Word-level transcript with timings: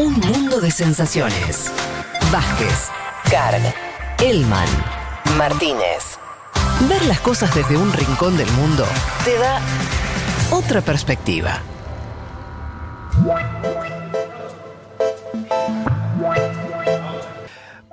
Un 0.00 0.14
mundo 0.14 0.62
de 0.62 0.70
sensaciones. 0.70 1.70
Vázquez, 2.32 2.88
Carg, 3.30 3.60
Elman, 4.18 4.66
Martínez. 5.36 6.18
Ver 6.88 7.04
las 7.04 7.20
cosas 7.20 7.54
desde 7.54 7.76
un 7.76 7.92
rincón 7.92 8.34
del 8.38 8.50
mundo 8.52 8.86
te 9.26 9.36
da 9.36 9.60
otra 10.52 10.80
perspectiva. 10.80 11.60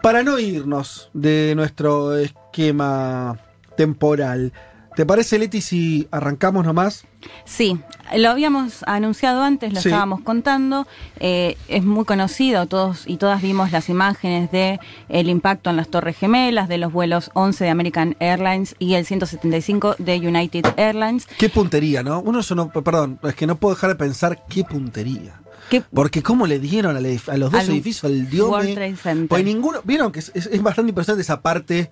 Para 0.02 0.24
no 0.24 0.40
irnos 0.40 1.10
de 1.14 1.56
nuestro 1.58 2.16
esquema 2.16 3.38
temporal, 3.76 4.54
¿te 4.96 5.06
parece, 5.06 5.38
Leti, 5.40 5.60
si 5.60 6.08
arrancamos 6.12 6.64
nomás? 6.64 7.04
Sí, 7.44 7.82
lo 8.16 8.30
habíamos 8.30 8.84
anunciado 8.88 9.42
antes, 9.44 9.74
lo 9.74 9.82
Sí. 9.82 9.90
estábamos 9.90 10.22
contando. 10.22 10.88
eh, 11.20 11.58
es 11.68 11.84
muy 11.84 12.06
conocido, 12.06 12.68
todos 12.68 13.04
y 13.08 13.18
todas 13.18 13.42
vimos 13.42 13.72
las 13.72 13.90
imágenes 13.90 14.52
de 14.52 14.80
el 15.10 15.30
impacto 15.30 15.70
en 15.72 15.78
las 15.78 15.88
Torres 15.90 16.16
Gemelas, 16.18 16.68
de 16.70 16.78
los 16.78 16.94
vuelos 16.94 17.32
11 17.34 17.64
de 17.64 17.70
American 17.72 18.16
Airlines 18.20 18.76
y 18.80 18.94
el 18.94 19.06
175 19.06 19.96
de 19.98 20.18
United 20.18 20.66
Airlines. 20.78 21.26
Qué 21.38 21.50
puntería, 21.50 22.04
¿no? 22.04 22.22
Uno 22.22 22.42
no, 22.56 22.70
perdón, 22.70 23.20
es 23.24 23.36
que 23.36 23.48
no 23.48 23.58
puedo 23.58 23.74
dejar 23.76 23.90
de 23.90 23.96
pensar 23.96 24.44
qué 24.48 24.64
puntería. 24.64 25.42
Que 25.70 25.82
Porque 25.82 26.24
cómo 26.24 26.48
le 26.48 26.60
dieron 26.60 26.96
a 26.96 27.02
los 27.02 27.52
dos 27.52 27.62
Al 27.62 27.70
edificios 27.70 28.06
al 28.06 28.30
diome. 28.30 28.52
World 28.52 28.74
Trade 28.76 28.96
Center. 28.96 29.28
Pues 29.28 29.44
ninguno, 29.44 29.80
vieron 29.84 30.12
que 30.14 30.20
es, 30.20 30.32
es- 30.34 30.48
es 30.48 30.62
bastante 30.64 30.90
impresionante 30.92 31.22
esa 31.24 31.42
parte. 31.42 31.92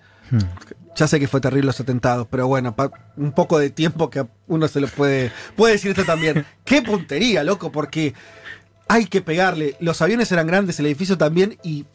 Ya 0.96 1.08
sé 1.08 1.20
que 1.20 1.28
fue 1.28 1.42
terrible 1.42 1.68
los 1.68 1.80
atentados, 1.80 2.28
pero 2.30 2.48
bueno, 2.48 2.76
un 3.18 3.34
poco 3.34 3.60
de 3.60 3.70
tiempo 3.70 4.10
que 4.10 4.26
uno 4.48 4.68
se 4.68 4.80
lo 4.80 4.88
puede 4.88 5.32
puede 5.56 5.74
decir 5.74 5.92
esto 5.92 6.06
también. 6.06 6.46
Qué 6.66 6.82
puntería, 6.82 7.44
loco, 7.44 7.72
porque 7.72 8.14
hay 8.88 9.06
que 9.06 9.22
pegarle. 9.22 9.76
Los 9.80 10.02
aviones 10.02 10.32
eran 10.32 10.48
grandes, 10.48 10.80
el 10.80 10.86
edificio 10.86 11.18
también 11.18 11.58
y 11.64 11.86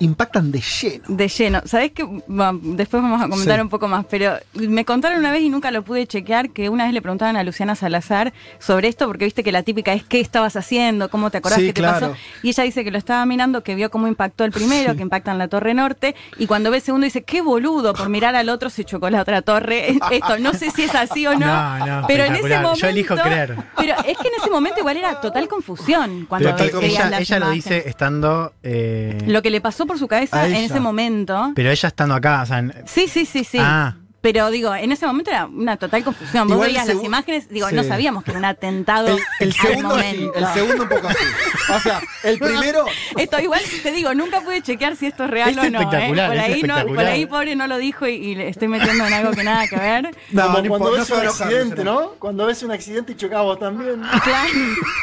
impactan 0.00 0.52
de 0.52 0.60
lleno. 0.60 1.04
De 1.08 1.28
lleno. 1.28 1.62
¿Sabés 1.64 1.92
que 1.92 2.04
Después 2.06 3.02
vamos 3.02 3.22
a 3.22 3.28
comentar 3.28 3.56
Sí. 3.56 3.62
un 3.62 3.68
poco 3.68 3.88
más, 3.88 4.04
pero 4.10 4.34
me 4.54 4.84
contaron 4.84 5.18
una 5.18 5.30
vez 5.30 5.42
y 5.42 5.48
nunca 5.48 5.70
lo 5.70 5.82
pude 5.82 6.06
chequear 6.06 6.50
que 6.50 6.68
una 6.68 6.84
vez 6.84 6.92
le 6.92 7.00
preguntaban 7.02 7.36
a 7.36 7.42
Luciana 7.42 7.74
Salazar 7.74 8.32
sobre 8.58 8.88
esto, 8.88 9.06
porque 9.06 9.24
viste 9.24 9.42
que 9.42 9.52
la 9.52 9.62
típica 9.62 9.92
es 9.92 10.04
¿qué 10.04 10.20
estabas 10.20 10.56
haciendo? 10.56 11.08
¿Cómo 11.10 11.30
te 11.30 11.38
acordás 11.38 11.60
Sí, 11.60 11.66
que 11.66 11.72
te 11.74 11.82
pasó? 11.82 12.14
Y 12.42 12.50
ella 12.50 12.64
dice 12.64 12.84
que 12.84 12.90
lo 12.90 12.98
estaba 12.98 13.24
mirando, 13.26 13.62
que 13.62 13.74
vio 13.74 13.90
cómo 13.90 14.06
impactó 14.08 14.44
el 14.44 14.52
primero, 14.52 14.94
que 14.96 15.02
impacta 15.02 15.32
en 15.32 15.38
la 15.38 15.48
Torre 15.48 15.74
Norte, 15.74 16.14
y 16.38 16.46
cuando 16.46 16.70
ve 16.70 16.78
el 16.78 16.82
segundo 16.82 17.04
dice, 17.04 17.22
qué 17.24 17.40
boludo, 17.40 17.94
por 17.94 18.08
mirar 18.08 18.36
al 18.36 18.48
otro 18.48 18.70
se 18.70 18.84
chocó 18.84 19.08
la 19.10 19.22
otra 19.22 19.42
torre. 19.42 19.96
Esto, 20.10 20.38
no 20.38 20.52
sé 20.52 20.70
si 20.70 20.82
es 20.84 20.94
así 20.94 21.26
o 21.26 21.32
no, 21.38 21.46
No, 21.46 21.86
no, 22.02 22.06
pero 22.06 22.24
en 22.24 22.34
ese 22.36 22.48
momento... 22.60 22.74
Yo 22.74 22.88
elijo 22.88 23.16
creer. 23.16 23.56
Pero 23.76 23.94
es 24.06 24.18
que 24.18 24.28
en 24.28 24.34
ese 24.40 24.50
momento 24.50 24.80
igual 24.80 24.96
era 24.96 25.20
total 25.20 25.48
confusión 25.48 26.26
cuando 26.28 26.54
Pero 26.56 26.80
ella, 26.80 27.18
ella 27.18 27.38
lo 27.38 27.50
dice 27.50 27.84
estando. 27.88 28.52
eh, 28.62 29.18
Lo 29.26 29.40
que 29.42 29.50
le 29.50 29.60
pasó 29.60 29.85
por 29.86 29.98
su 29.98 30.08
cabeza 30.08 30.46
en 30.46 30.54
ese 30.56 30.80
momento. 30.80 31.52
pero 31.54 31.70
ella 31.70 31.88
estando 31.88 32.14
acá. 32.14 32.42
O 32.42 32.46
sea, 32.46 32.58
en- 32.58 32.74
Sí, 32.86 33.08
sí, 33.08 33.24
sí, 33.26 33.44
sí. 33.44 33.58
Ah. 33.60 33.94
Pero 34.22 34.50
digo, 34.50 34.74
en 34.74 34.90
ese 34.90 35.06
momento 35.06 35.30
era 35.30 35.46
una 35.46 35.76
total 35.76 36.02
confusión. 36.02 36.48
Vos 36.48 36.54
Igual 36.56 36.68
veías 36.70 36.88
las 36.88 37.04
imágenes, 37.04 37.48
digo, 37.48 37.68
Sí. 37.68 37.76
no 37.76 37.84
sabíamos 37.84 38.24
que 38.24 38.32
era 38.32 38.40
un 38.40 38.44
atentado 38.46 39.06
El, 39.06 39.18
el 39.38 39.48
al 39.50 39.52
segundo 39.52 39.98
el 40.00 40.46
segundo 40.52 40.82
un 40.82 40.88
poco 40.88 41.06
así. 41.06 41.24
O 41.72 41.78
sea, 41.78 42.00
el 42.24 42.36
primero 42.36 42.86
Esto 43.16 43.38
igual 43.38 43.60
te 43.84 43.92
digo, 43.92 44.14
nunca 44.14 44.40
pude 44.40 44.62
chequear 44.62 44.96
si 44.96 45.06
esto 45.06 45.24
es 45.24 45.30
real 45.30 45.50
Es 45.50 45.56
o 45.58 45.60
no. 45.70 45.78
¿eh? 45.78 45.82
espectacular, 45.82 46.28
Por 46.30 46.36
es 46.38 46.42
ahí 46.42 46.50
no, 46.50 46.58
por 46.58 46.78
espectacular. 46.78 47.06
ahí 47.06 47.26
pobre 47.26 47.54
no 47.54 47.66
lo 47.68 47.76
dijo 47.76 48.08
y, 48.08 48.14
y 48.14 48.34
le 48.34 48.48
estoy 48.48 48.66
metiendo 48.66 49.06
en 49.06 49.12
algo 49.12 49.30
que 49.30 49.44
nada 49.44 49.68
que 49.68 49.76
ver. 49.76 50.10
No, 50.32 50.42
Como 50.46 50.58
no 50.60 50.68
cuando 50.70 50.90
no 50.90 50.96
ves 50.96 51.10
un 51.10 51.26
accidente. 51.26 51.84
¿no? 51.84 52.10
Cuando 52.18 52.46
ves 52.46 52.62
un 52.64 52.72
accidente 52.72 53.12
y 53.12 53.14
chocás 53.14 53.42
vos 53.42 53.60
también. 53.60 54.02
Claro. 54.24 54.50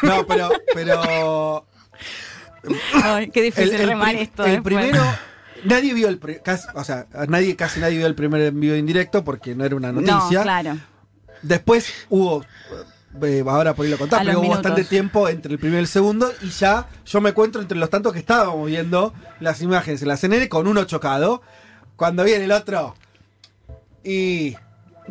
No, 0.01 0.27
pero, 0.27 0.49
pero 0.73 1.65
Ay, 3.03 3.29
qué 3.29 3.41
difícil 3.41 3.77
remar 3.87 4.11
pri- 4.13 4.21
esto. 4.23 4.45
el 4.45 4.51
después. 4.53 4.75
primero, 4.75 5.03
nadie 5.65 5.93
vio 5.93 6.07
el, 6.07 6.19
casi, 6.43 6.67
o 6.73 6.83
sea, 6.83 7.07
nadie, 7.27 7.55
casi 7.55 7.79
nadie 7.79 7.97
vio 7.97 8.07
el 8.07 8.15
primer 8.15 8.41
envío 8.41 8.75
en 8.75 8.85
directo 8.85 9.23
porque 9.23 9.55
no 9.55 9.65
era 9.65 9.75
una 9.75 9.91
noticia. 9.91 10.39
No, 10.39 10.43
claro. 10.43 10.77
Después 11.41 11.91
hubo, 12.09 12.45
eh, 13.21 13.43
ahora 13.45 13.73
por 13.73 13.85
ahí 13.85 13.91
lo 13.91 13.97
contar, 13.97 14.21
pero 14.25 14.37
hubo 14.39 14.43
minutos. 14.43 14.63
bastante 14.63 14.87
tiempo 14.89 15.27
entre 15.27 15.51
el 15.53 15.59
primero 15.59 15.79
y 15.79 15.81
el 15.81 15.87
segundo 15.87 16.31
y 16.41 16.49
ya 16.49 16.87
yo 17.05 17.19
me 17.21 17.31
encuentro 17.31 17.61
entre 17.61 17.77
los 17.77 17.89
tantos 17.89 18.13
que 18.13 18.19
estábamos 18.19 18.65
viendo 18.67 19.13
las 19.41 19.61
imágenes 19.61 20.01
en 20.01 20.07
la 20.07 20.15
CNN 20.17 20.47
con 20.49 20.67
uno 20.67 20.85
chocado. 20.85 21.41
Cuando 21.97 22.23
viene 22.23 22.45
el 22.45 22.51
otro 22.53 22.95
y 24.03 24.55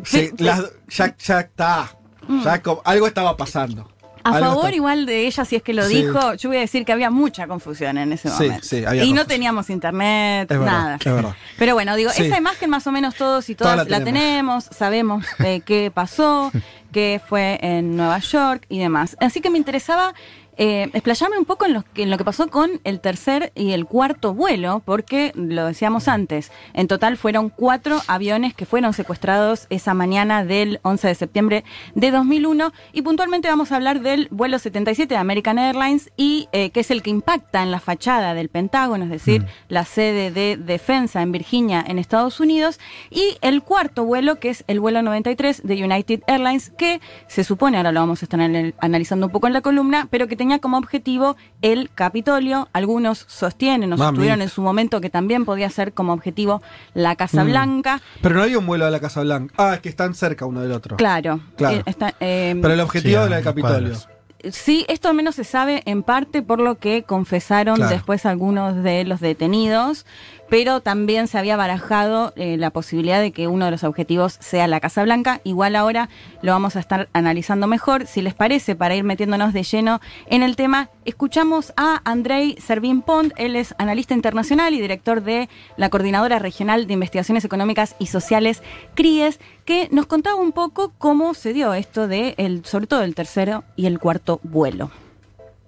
Sí, 0.03 0.31
las- 0.39 0.71
ya, 0.89 1.15
ya 1.17 1.39
está, 1.41 1.95
ya 2.43 2.61
co- 2.63 2.81
algo 2.83 3.05
estaba 3.07 3.37
pasando. 3.37 3.89
A 4.23 4.39
favor 4.39 4.65
está- 4.65 4.75
igual 4.75 5.05
de 5.05 5.27
ella, 5.27 5.45
si 5.45 5.55
es 5.55 5.63
que 5.63 5.73
lo 5.73 5.85
Sí. 5.87 5.95
dijo, 6.03 6.33
yo 6.35 6.49
voy 6.49 6.57
a 6.57 6.61
decir 6.61 6.85
que 6.85 6.91
había 6.93 7.09
mucha 7.09 7.47
confusión 7.47 7.97
en 7.97 8.13
ese 8.13 8.29
Sí, 8.29 8.43
momento. 8.43 8.63
sí, 8.65 8.85
había 8.85 9.03
y 9.03 9.13
no 9.13 9.25
teníamos 9.25 9.69
internet, 9.69 10.49
Es 10.51 10.57
verdad, 10.59 10.71
nada. 10.71 10.95
es 10.95 11.05
verdad. 11.13 11.35
Pero 11.57 11.73
bueno, 11.73 11.95
digo, 11.95 12.09
Sí. 12.11 12.23
esa 12.23 12.37
imagen 12.37 12.69
más 12.69 12.87
o 12.87 12.91
menos 12.91 13.15
todos 13.15 13.49
y 13.49 13.55
Toda 13.55 13.73
todas 13.73 13.89
la 13.89 13.99
la, 13.99 14.05
tenemos, 14.05 14.65
sabemos 14.65 15.25
eh, 15.39 15.61
qué 15.65 15.91
pasó, 15.93 16.51
qué 16.91 17.19
fue 17.27 17.59
en 17.61 17.95
Nueva 17.97 18.19
York 18.19 18.65
y 18.69 18.79
demás. 18.79 19.17
Así 19.19 19.41
que 19.41 19.49
me 19.49 19.57
interesaba 19.57 20.13
eh, 20.57 20.89
explayarme 20.93 21.37
un 21.37 21.45
poco 21.45 21.65
en 21.65 21.73
lo, 21.73 21.83
que, 21.83 22.03
en 22.03 22.09
lo 22.09 22.17
que 22.17 22.23
pasó 22.25 22.47
con 22.49 22.79
el 22.83 22.99
tercer 22.99 23.51
y 23.55 23.71
el 23.71 23.85
cuarto 23.85 24.33
vuelo, 24.33 24.81
porque 24.85 25.31
lo 25.35 25.65
decíamos 25.65 26.07
antes, 26.07 26.51
en 26.73 26.87
total 26.87 27.17
fueron 27.17 27.49
cuatro 27.49 27.99
aviones 28.07 28.53
que 28.53 28.65
fueron 28.65 28.93
secuestrados 28.93 29.67
esa 29.69 29.93
mañana 29.93 30.43
del 30.45 30.79
11 30.83 31.07
de 31.07 31.15
septiembre 31.15 31.63
de 31.95 32.11
2001 32.11 32.71
y 32.91 33.01
puntualmente 33.01 33.47
vamos 33.47 33.71
a 33.71 33.75
hablar 33.75 34.01
del 34.01 34.27
vuelo 34.31 34.59
77 34.59 35.13
de 35.13 35.19
American 35.19 35.57
Airlines 35.59 36.11
y 36.17 36.47
eh, 36.51 36.69
que 36.71 36.81
es 36.81 36.91
el 36.91 37.01
que 37.01 37.09
impacta 37.09 37.63
en 37.63 37.71
la 37.71 37.79
fachada 37.79 38.33
del 38.33 38.49
Pentágono, 38.49 39.05
es 39.05 39.09
decir, 39.09 39.45
la 39.69 39.85
sede 39.85 40.31
de 40.31 40.57
defensa 40.57 41.21
en 41.21 41.31
Virginia 41.31 41.83
en 41.87 41.99
Estados 41.99 42.39
Unidos. 42.39 42.79
Y 43.09 43.37
el 43.41 43.61
cuarto 43.63 44.05
vuelo 44.05 44.39
que 44.39 44.49
es 44.49 44.63
el 44.67 44.79
vuelo 44.79 45.01
93 45.01 45.61
de 45.63 45.83
United 45.83 46.21
Airlines 46.27 46.69
que 46.77 47.01
se 47.27 47.43
supone, 47.43 47.77
ahora 47.77 47.91
lo 47.91 47.99
vamos 47.99 48.21
a 48.21 48.25
estar 48.25 48.39
anal- 48.39 48.73
analizando 48.79 49.25
un 49.27 49.31
poco 49.31 49.47
en 49.47 49.53
la 49.53 49.61
columna, 49.61 50.07
pero 50.09 50.27
que 50.27 50.35
tenía 50.43 50.59
como 50.59 50.77
objetivo 50.77 51.37
el 51.61 51.89
Capitolio. 51.95 52.67
Algunos 52.73 53.23
sostienen 53.29 53.93
o 53.93 53.97
sostuvieron 53.97 54.41
en 54.41 54.49
su 54.49 54.61
momento 54.61 54.99
que 54.99 55.09
también 55.09 55.45
podía 55.45 55.69
ser 55.69 55.93
como 55.93 56.11
objetivo 56.11 56.61
la 56.93 57.15
Casa 57.15 57.43
Mm. 57.45 57.47
Blanca. 57.47 58.01
Pero 58.21 58.35
no 58.35 58.43
había 58.43 58.59
un 58.59 58.65
vuelo 58.65 58.85
a 58.85 58.89
la 58.91 58.99
Casa 58.99 59.21
Blanca. 59.21 59.53
Ah, 59.57 59.75
es 59.75 59.79
que 59.79 59.87
están 59.89 60.13
cerca 60.15 60.45
uno 60.45 60.59
del 60.59 60.73
otro. 60.73 60.97
Claro. 60.97 61.39
Claro. 61.55 61.77
Eh, 61.77 61.83
está, 61.85 62.13
eh, 62.19 62.55
Pero 62.61 62.73
el 62.73 62.79
objetivo 62.81 63.21
Sí, 63.21 63.27
era 63.27 63.37
el 63.37 63.43
Capitolio. 63.43 63.77
cuadros. 63.79 64.09
Sí, 64.51 64.85
esto 64.89 65.07
al 65.07 65.15
menos 65.15 65.35
se 65.35 65.45
sabe 65.45 65.81
en 65.85 66.03
parte 66.03 66.41
por 66.41 66.59
lo 66.59 66.75
que 66.77 67.03
confesaron 67.03 67.77
Claro. 67.77 67.91
después 67.93 68.25
algunos 68.25 68.83
de 68.83 69.05
los 69.05 69.21
detenidos, 69.21 70.05
pero 70.53 70.81
también 70.81 71.27
se 71.27 71.39
había 71.39 71.57
barajado 71.57 72.31
eh, 72.35 72.57
la 72.57 72.69
posibilidad 72.69 73.19
de 73.19 73.31
que 73.31 73.47
uno 73.47 73.65
de 73.65 73.71
los 73.71 73.83
objetivos 73.83 74.37
sea 74.39 74.67
la 74.67 74.79
Casa 74.79 75.01
Blanca. 75.01 75.41
Igual 75.43 75.75
ahora 75.75 76.09
lo 76.43 76.51
vamos 76.51 76.75
a 76.75 76.79
estar 76.79 77.09
analizando 77.11 77.65
mejor. 77.65 78.05
Si 78.05 78.21
les 78.21 78.35
parece, 78.35 78.75
para 78.75 78.93
ir 78.93 79.03
metiéndonos 79.03 79.51
de 79.51 79.63
lleno 79.63 79.99
en 80.27 80.43
el 80.43 80.55
tema, 80.55 80.91
escuchamos 81.05 81.73
a 81.75 82.01
Andrei 82.05 82.55
Servín 82.61 83.01
Pont. 83.01 83.33
Él 83.35 83.55
es 83.55 83.73
analista 83.79 84.13
internacional 84.13 84.75
y 84.75 84.79
director 84.79 85.23
de 85.23 85.49
la 85.75 85.89
Coordinadora 85.89 86.37
Regional 86.37 86.85
de 86.85 86.93
Investigaciones 86.93 87.45
Económicas 87.45 87.95
y 87.97 88.05
Sociales, 88.05 88.61
CRIES, 88.93 89.39
que 89.65 89.87
nos 89.89 90.05
contaba 90.05 90.35
un 90.35 90.51
poco 90.51 90.93
cómo 90.99 91.33
se 91.33 91.53
dio 91.53 91.73
esto 91.73 92.07
de, 92.07 92.35
el, 92.37 92.63
sobre 92.63 92.85
todo 92.85 93.01
el 93.01 93.15
tercero 93.15 93.63
y 93.75 93.87
el 93.87 93.97
cuarto 93.97 94.39
vuelo. 94.43 94.91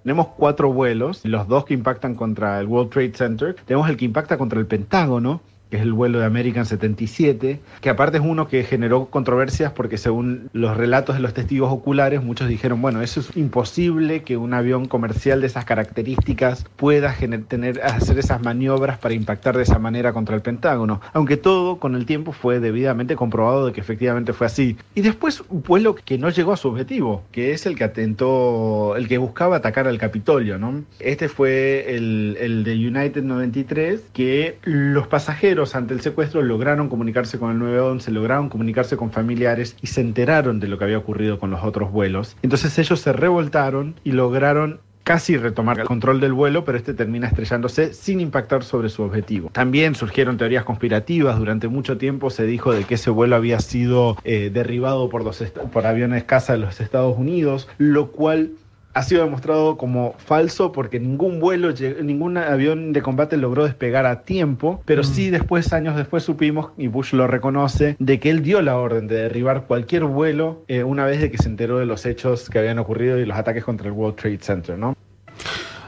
Tenemos 0.06 0.28
cuatro 0.38 0.72
vuelos, 0.72 1.22
los 1.26 1.48
dos 1.48 1.66
que 1.66 1.74
impactan 1.74 2.14
contra 2.14 2.60
el 2.60 2.68
World 2.68 2.92
Trade 2.92 3.14
Center. 3.16 3.56
Tenemos 3.66 3.90
el 3.90 3.98
que 3.98 4.06
impacta 4.06 4.38
contra 4.38 4.60
el 4.60 4.68
Pentágono, 4.68 5.42
que 5.70 5.78
es 5.78 5.84
el 5.84 5.94
vuelo 5.94 6.20
de 6.20 6.26
American 6.26 6.66
77, 6.66 7.60
que 7.82 7.90
aparte 7.90 8.18
es 8.18 8.24
uno 8.24 8.48
que 8.48 8.64
generó 8.64 9.08
controversias 9.08 9.72
porque 9.72 9.98
según 9.98 10.50
los 10.54 10.78
relatos 10.78 11.16
de 11.16 11.22
los 11.22 11.34
testigos 11.34 11.72
oculares, 11.72 12.24
muchos 12.24 12.48
dijeron, 12.48 12.82
bueno, 12.82 13.02
eso 13.02 13.20
es 13.20 13.36
imposible 13.36 14.24
que 14.24 14.38
un 14.38 14.54
avión 14.54 14.88
comercial 14.88 15.42
de 15.42 15.48
esas 15.48 15.66
características 15.66 16.66
pueda 16.76 17.16
tener, 17.48 17.82
hacer 17.84 18.20
esas 18.20 18.42
maniobras 18.42 18.98
para 18.98 19.14
impactar 19.14 19.58
de 19.58 19.64
esa 19.64 19.80
manera 19.80 20.14
contra 20.14 20.36
el 20.36 20.42
Pentágono. 20.42 21.02
Aunque 21.14 21.38
todo 21.38 21.80
con 21.80 21.96
el 21.96 22.06
tiempo 22.06 22.32
fue 22.32 22.60
debidamente 22.60 23.16
comprobado 23.16 23.66
de 23.66 23.74
que 23.74 23.82
efectivamente 23.82 24.34
fue 24.34 24.48
así. 24.48 24.78
Y 24.94 25.02
después 25.02 25.44
un 25.50 25.64
vuelo 25.64 25.96
que 25.96 26.18
no 26.18 26.30
llegó 26.30 26.54
a 26.54 26.58
su 26.58 26.70
objetivo, 26.70 27.24
que 27.32 27.52
es 27.52 27.66
el 27.66 27.76
que 27.76 27.84
atentó, 27.84 28.96
el 28.96 29.08
que 29.08 29.18
buscaba 29.18 29.58
atacar 29.58 29.88
al 29.88 29.98
Capitolio, 29.98 30.58
¿no? 30.58 30.84
Este 31.00 31.30
fue 31.30 31.96
el, 31.96 32.38
el 32.40 32.64
de 32.64 32.74
United 32.74 33.24
93, 33.24 34.02
que 34.14 34.58
los 34.64 35.08
pasajeros 35.08 35.55
ante 35.74 35.94
el 35.94 36.02
secuestro 36.02 36.42
lograron 36.42 36.90
comunicarse 36.90 37.40
con 37.40 37.52
el 37.52 37.60
911, 37.60 38.12
lograron 38.12 38.50
comunicarse 38.50 38.98
con 38.98 39.12
familiares 39.12 39.78
y 39.82 39.88
se 39.88 40.02
enteraron 40.02 40.60
de 40.60 40.68
lo 40.68 40.78
que 40.78 40.84
había 40.84 40.98
ocurrido 40.98 41.40
con 41.40 41.52
los 41.52 41.64
otros 41.64 41.92
vuelos. 41.92 42.36
Entonces 42.42 42.78
ellos 42.78 43.00
se 43.00 43.14
revoltaron 43.14 43.96
y 44.04 44.12
lograron 44.12 44.80
casi 45.06 45.38
retomar 45.38 45.80
el 45.80 45.86
control 45.86 46.20
del 46.20 46.34
vuelo, 46.34 46.66
pero 46.66 46.80
este 46.80 46.96
termina 46.96 47.28
estrellándose 47.28 47.94
sin 47.94 48.20
impactar 48.20 48.64
sobre 48.64 48.90
su 48.90 49.04
objetivo. 49.04 49.52
También 49.54 49.94
surgieron 49.94 50.38
teorías 50.38 50.66
conspirativas. 50.66 51.38
Durante 51.38 51.68
mucho 51.68 51.98
tiempo 51.98 52.32
se 52.32 52.46
dijo 52.46 52.74
de 52.74 52.86
que 52.86 52.96
ese 52.96 53.12
vuelo 53.12 53.36
había 53.36 53.60
sido 53.60 54.18
eh, 54.24 54.50
derribado 54.52 55.08
por, 55.10 55.24
los 55.24 55.44
por 55.72 55.86
aviones 55.86 56.24
caza 56.24 56.54
de 56.54 56.60
los 56.60 56.82
Estados 56.82 57.16
Unidos, 57.18 57.70
lo 57.78 58.12
cual 58.12 58.50
ha 58.96 59.04
sido 59.04 59.24
demostrado 59.24 59.78
como 59.78 60.16
falso 60.18 60.72
porque 60.72 61.00
ningún 61.00 61.40
vuelo, 61.40 61.72
ningún 62.02 62.38
avión 62.38 62.94
de 62.94 63.02
combate 63.02 63.38
logró 63.38 63.66
despegar 63.66 64.06
a 64.06 64.24
tiempo, 64.24 64.82
pero 64.86 65.04
sí 65.04 65.30
después, 65.30 65.74
años 65.74 65.96
después, 65.98 66.24
supimos, 66.24 66.72
y 66.78 66.88
Bush 66.88 67.14
lo 67.14 67.28
reconoce, 67.28 67.98
de 68.00 68.20
que 68.20 68.30
él 68.30 68.42
dio 68.42 68.62
la 68.62 68.78
orden 68.78 69.08
de 69.08 69.16
derribar 69.18 69.66
cualquier 69.68 70.06
vuelo 70.06 70.64
eh, 70.70 70.84
una 70.84 71.06
vez 71.06 71.20
de 71.22 71.30
que 71.30 71.38
se 71.38 71.50
enteró 71.50 71.78
de 71.78 71.86
los 71.86 72.06
hechos 72.06 72.50
que 72.50 72.58
habían 72.58 72.80
ocurrido 72.80 73.20
y 73.20 73.26
los 73.26 73.38
ataques 73.38 73.64
contra 73.64 73.86
el 73.88 73.94
World 73.94 74.16
Trade 74.16 74.40
Center, 74.42 74.78
¿no? 74.78 74.96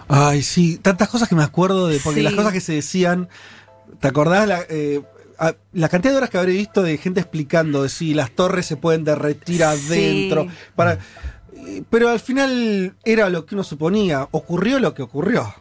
Ay, 0.09 0.41
sí, 0.41 0.77
tantas 0.77 1.09
cosas 1.09 1.27
que 1.27 1.35
me 1.35 1.43
acuerdo 1.43 1.87
de. 1.87 1.99
Porque 1.99 2.19
Sí. 2.19 2.23
las 2.23 2.33
cosas 2.33 2.53
que 2.53 2.61
se 2.61 2.73
decían. 2.73 3.27
¿Te 3.99 4.07
acordás 4.09 4.47
la, 4.47 4.59
eh, 4.69 5.01
a- 5.39 5.55
la 5.73 5.89
cantidad 5.89 6.11
de 6.13 6.17
horas 6.17 6.29
que 6.29 6.37
habré 6.37 6.51
visto 6.53 6.83
de 6.83 6.97
gente 6.97 7.19
explicando 7.19 7.83
de 7.83 7.89
si 7.89 8.13
las 8.13 8.31
torres 8.31 8.65
se 8.65 8.75
pueden 8.77 9.03
derretir 9.03 9.63
adentro? 9.63 10.43
Sí. 10.43 10.49
Para, 10.75 10.99
pero 11.89 12.09
al 12.09 12.19
final 12.19 12.95
era 13.03 13.29
lo 13.29 13.45
que 13.45 13.55
uno 13.55 13.63
suponía. 13.63 14.27
Ocurrió 14.31 14.79
lo 14.79 14.93
que 14.93 15.01
ocurrió. 15.01 15.53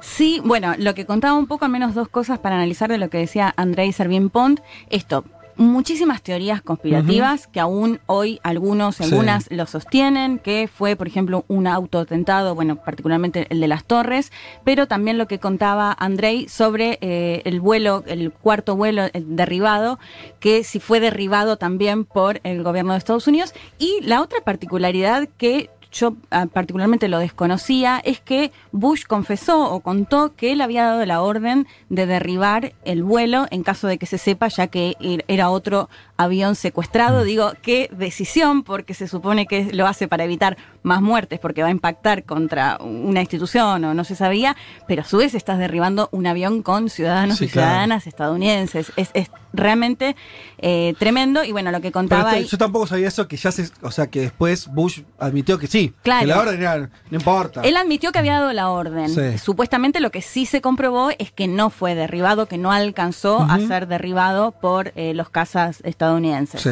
Sí, 0.00 0.40
bueno, 0.44 0.74
lo 0.78 0.94
que 0.94 1.06
contaba 1.06 1.34
un 1.34 1.46
poco, 1.46 1.64
al 1.64 1.70
menos 1.70 1.94
dos 1.94 2.08
cosas 2.08 2.38
para 2.38 2.56
analizar 2.56 2.90
de 2.90 2.98
lo 2.98 3.10
que 3.10 3.18
decía 3.18 3.52
Andrei 3.56 3.92
Servin 3.92 4.30
Pont. 4.30 4.60
Esto, 4.90 5.24
muchísimas 5.56 6.22
teorías 6.22 6.62
conspirativas 6.62 7.46
que 7.46 7.60
aún 7.60 8.00
hoy 8.06 8.40
algunos 8.42 8.96
Sí. 8.96 9.04
algunas 9.04 9.50
lo 9.50 9.66
sostienen, 9.66 10.38
que 10.38 10.68
fue, 10.72 10.96
por 10.96 11.06
ejemplo, 11.06 11.44
un 11.48 11.66
autoatentado, 11.66 12.54
bueno, 12.54 12.76
particularmente 12.76 13.46
el 13.50 13.60
de 13.60 13.68
las 13.68 13.84
torres, 13.84 14.32
pero 14.64 14.86
también 14.86 15.18
lo 15.18 15.26
que 15.26 15.38
contaba 15.38 15.94
Andrei 15.98 16.48
sobre 16.48 16.98
eh, 17.00 17.42
el 17.44 17.60
vuelo, 17.60 18.04
el 18.06 18.32
cuarto 18.32 18.76
vuelo 18.76 19.04
eh, 19.04 19.10
derribado, 19.14 19.98
que 20.40 20.64
si 20.64 20.80
fue 20.80 21.00
derribado 21.00 21.56
también 21.56 22.04
por 22.04 22.40
el 22.44 22.62
gobierno 22.62 22.92
de 22.92 22.98
Estados 22.98 23.26
Unidos. 23.26 23.54
Y 23.78 24.00
la 24.02 24.22
otra 24.22 24.40
particularidad 24.44 25.28
que 25.36 25.70
yo 25.98 26.14
ah, 26.30 26.46
particularmente 26.52 27.08
lo 27.08 27.18
desconocía, 27.18 28.00
es 28.04 28.20
que 28.20 28.52
Bush 28.72 29.04
confesó 29.06 29.70
o 29.70 29.80
contó 29.80 30.34
que 30.36 30.52
él 30.52 30.60
había 30.60 30.84
dado 30.84 31.04
la 31.06 31.20
orden 31.22 31.66
de 31.88 32.06
derribar 32.06 32.72
el 32.84 33.02
vuelo 33.02 33.46
en 33.50 33.62
caso 33.62 33.86
de 33.88 33.98
que 33.98 34.06
se 34.06 34.18
sepa, 34.18 34.48
ya 34.48 34.66
que 34.68 34.94
er- 35.00 35.24
era 35.28 35.50
otro 35.50 35.88
avión 36.16 36.54
secuestrado. 36.54 37.24
Digo, 37.24 37.52
qué 37.62 37.90
decisión, 37.96 38.62
porque 38.62 38.94
se 38.94 39.08
supone 39.08 39.46
que 39.46 39.72
lo 39.72 39.86
hace 39.86 40.08
para 40.08 40.24
evitar 40.24 40.56
más 40.82 41.02
muertes, 41.02 41.38
porque 41.40 41.62
va 41.62 41.68
a 41.68 41.72
impactar 41.72 42.24
contra 42.24 42.78
una 42.80 43.20
institución 43.20 43.84
o 43.84 43.92
no 43.94 44.04
se 44.04 44.14
sabía, 44.16 44.56
pero 44.86 45.02
a 45.02 45.04
su 45.04 45.16
vez 45.18 45.34
estás 45.34 45.58
derribando 45.58 46.08
un 46.12 46.26
avión 46.26 46.62
con 46.62 46.88
ciudadanos 46.90 47.38
Sí, 47.38 47.46
y 47.46 47.48
claro. 47.48 47.68
ciudadanas 47.68 48.06
estadounidenses. 48.06 48.92
Es, 48.96 49.10
es 49.14 49.30
realmente 49.52 50.16
eh, 50.58 50.94
tremendo. 50.98 51.44
Y 51.44 51.52
bueno, 51.52 51.70
lo 51.70 51.78
que 51.78 51.88
Pero 51.88 51.92
contaba 51.92 52.30
ahí- 52.30 52.46
yo 52.46 52.58
tampoco 52.58 52.86
sabía 52.86 53.08
eso, 53.08 53.26
que 53.28 53.36
ya 53.36 53.50
se. 53.52 53.68
O 53.82 53.90
sea, 53.90 54.06
que 54.08 54.20
después 54.20 54.66
Bush 54.68 55.02
admitió 55.18 55.58
que 55.58 55.66
sí. 55.66 55.85
Claro. 56.02 56.20
Que 56.20 56.26
la 56.26 56.40
orden 56.40 56.60
era. 56.60 56.76
No 57.10 57.18
importa. 57.18 57.62
Él 57.62 57.76
admitió 57.76 58.12
que 58.12 58.18
había 58.18 58.34
dado 58.34 58.52
la 58.52 58.70
orden. 58.70 59.08
Sí. 59.08 59.38
Supuestamente 59.38 60.00
lo 60.00 60.10
que 60.10 60.22
sí 60.22 60.46
se 60.46 60.60
comprobó 60.60 61.10
es 61.18 61.32
que 61.32 61.48
no 61.48 61.70
fue 61.70 61.94
derribado, 61.94 62.46
que 62.46 62.58
no 62.58 62.72
alcanzó 62.72 63.42
a 63.42 63.58
ser 63.60 63.86
derribado 63.86 64.52
por 64.52 64.92
eh, 64.96 65.14
los 65.14 65.30
cazas 65.30 65.80
estadounidenses. 65.84 66.60
Sí. 66.60 66.70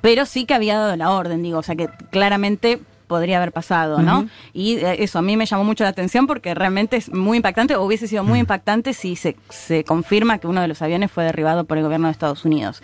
Pero 0.00 0.26
sí 0.26 0.44
que 0.44 0.54
había 0.54 0.78
dado 0.78 0.96
la 0.96 1.10
orden, 1.10 1.42
digo, 1.42 1.58
o 1.58 1.62
sea 1.62 1.76
que 1.76 1.88
claramente 2.10 2.80
podría 3.06 3.36
haber 3.36 3.52
pasado, 3.52 4.00
¿no? 4.00 4.28
Y 4.52 4.76
eh, 4.76 5.02
eso 5.02 5.18
a 5.18 5.22
mí 5.22 5.36
me 5.36 5.46
llamó 5.46 5.64
mucho 5.64 5.84
la 5.84 5.90
atención 5.90 6.26
porque 6.26 6.54
realmente 6.54 6.96
es 6.96 7.12
muy 7.12 7.36
impactante, 7.36 7.76
o 7.76 7.82
hubiese 7.82 8.08
sido 8.08 8.24
muy 8.24 8.38
impactante 8.38 8.92
si 8.92 9.16
se, 9.16 9.36
se 9.50 9.84
confirma 9.84 10.38
que 10.38 10.46
uno 10.46 10.60
de 10.60 10.68
los 10.68 10.82
aviones 10.82 11.10
fue 11.10 11.24
derribado 11.24 11.64
por 11.64 11.78
el 11.78 11.84
gobierno 11.84 12.08
de 12.08 12.12
Estados 12.12 12.44
Unidos. 12.44 12.82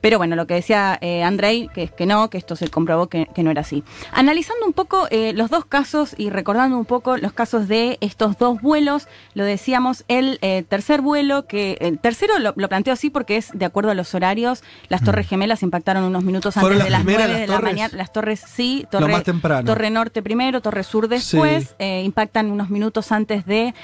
Pero 0.00 0.18
bueno, 0.18 0.36
lo 0.36 0.46
que 0.46 0.54
decía 0.54 0.98
eh, 1.00 1.22
Andrei, 1.22 1.68
que 1.74 1.84
es 1.84 1.90
que 1.92 2.06
no, 2.06 2.30
que 2.30 2.38
esto 2.38 2.56
se 2.56 2.68
comprobó 2.68 3.08
que, 3.08 3.26
que 3.34 3.42
no 3.42 3.50
era 3.50 3.62
así. 3.62 3.82
Analizando 4.12 4.66
un 4.66 4.72
poco 4.72 5.06
eh, 5.10 5.32
los 5.34 5.50
dos 5.50 5.64
casos 5.64 6.14
y 6.16 6.30
recordando 6.30 6.76
un 6.78 6.84
poco 6.84 7.16
los 7.16 7.32
casos 7.32 7.68
de 7.68 7.98
estos 8.00 8.38
dos 8.38 8.60
vuelos, 8.60 9.08
lo 9.34 9.44
decíamos, 9.44 10.04
el 10.08 10.38
eh, 10.42 10.64
tercer 10.68 11.00
vuelo, 11.00 11.46
que 11.46 11.76
el 11.80 11.98
tercero 11.98 12.38
lo, 12.38 12.52
lo 12.56 12.68
planteo 12.68 12.92
así 12.92 13.10
porque 13.10 13.36
es 13.36 13.50
de 13.52 13.64
acuerdo 13.64 13.90
a 13.90 13.94
los 13.94 14.14
horarios, 14.14 14.62
las 14.88 15.02
Torres 15.02 15.26
Gemelas 15.28 15.62
impactaron 15.62 16.04
unos 16.04 16.24
minutos 16.24 16.56
Mm. 16.56 16.60
¿Fueron 16.60 16.78
antes 16.80 16.84
de 16.86 16.90
las 16.90 17.00
las 17.00 17.04
primeras 17.06 17.28
9 17.28 17.40
de 17.40 17.46
las 17.46 17.48
la 17.48 17.56
torres? 17.60 17.72
mañana. 17.74 17.96
Las 17.96 18.12
torres 18.12 18.40
sí, 18.54 18.86
torre, 18.90 19.12
más 19.12 19.22
temprano. 19.24 19.64
torre 19.66 19.90
Norte 19.90 20.22
primero, 20.22 20.60
Torre 20.60 20.82
Sur 20.84 21.08
después, 21.08 21.64
Sí. 21.68 21.74
eh, 21.78 22.02
impactan 22.04 22.50
unos 22.50 22.70
minutos 22.70 23.10
antes 23.12 23.44
de 23.46 23.74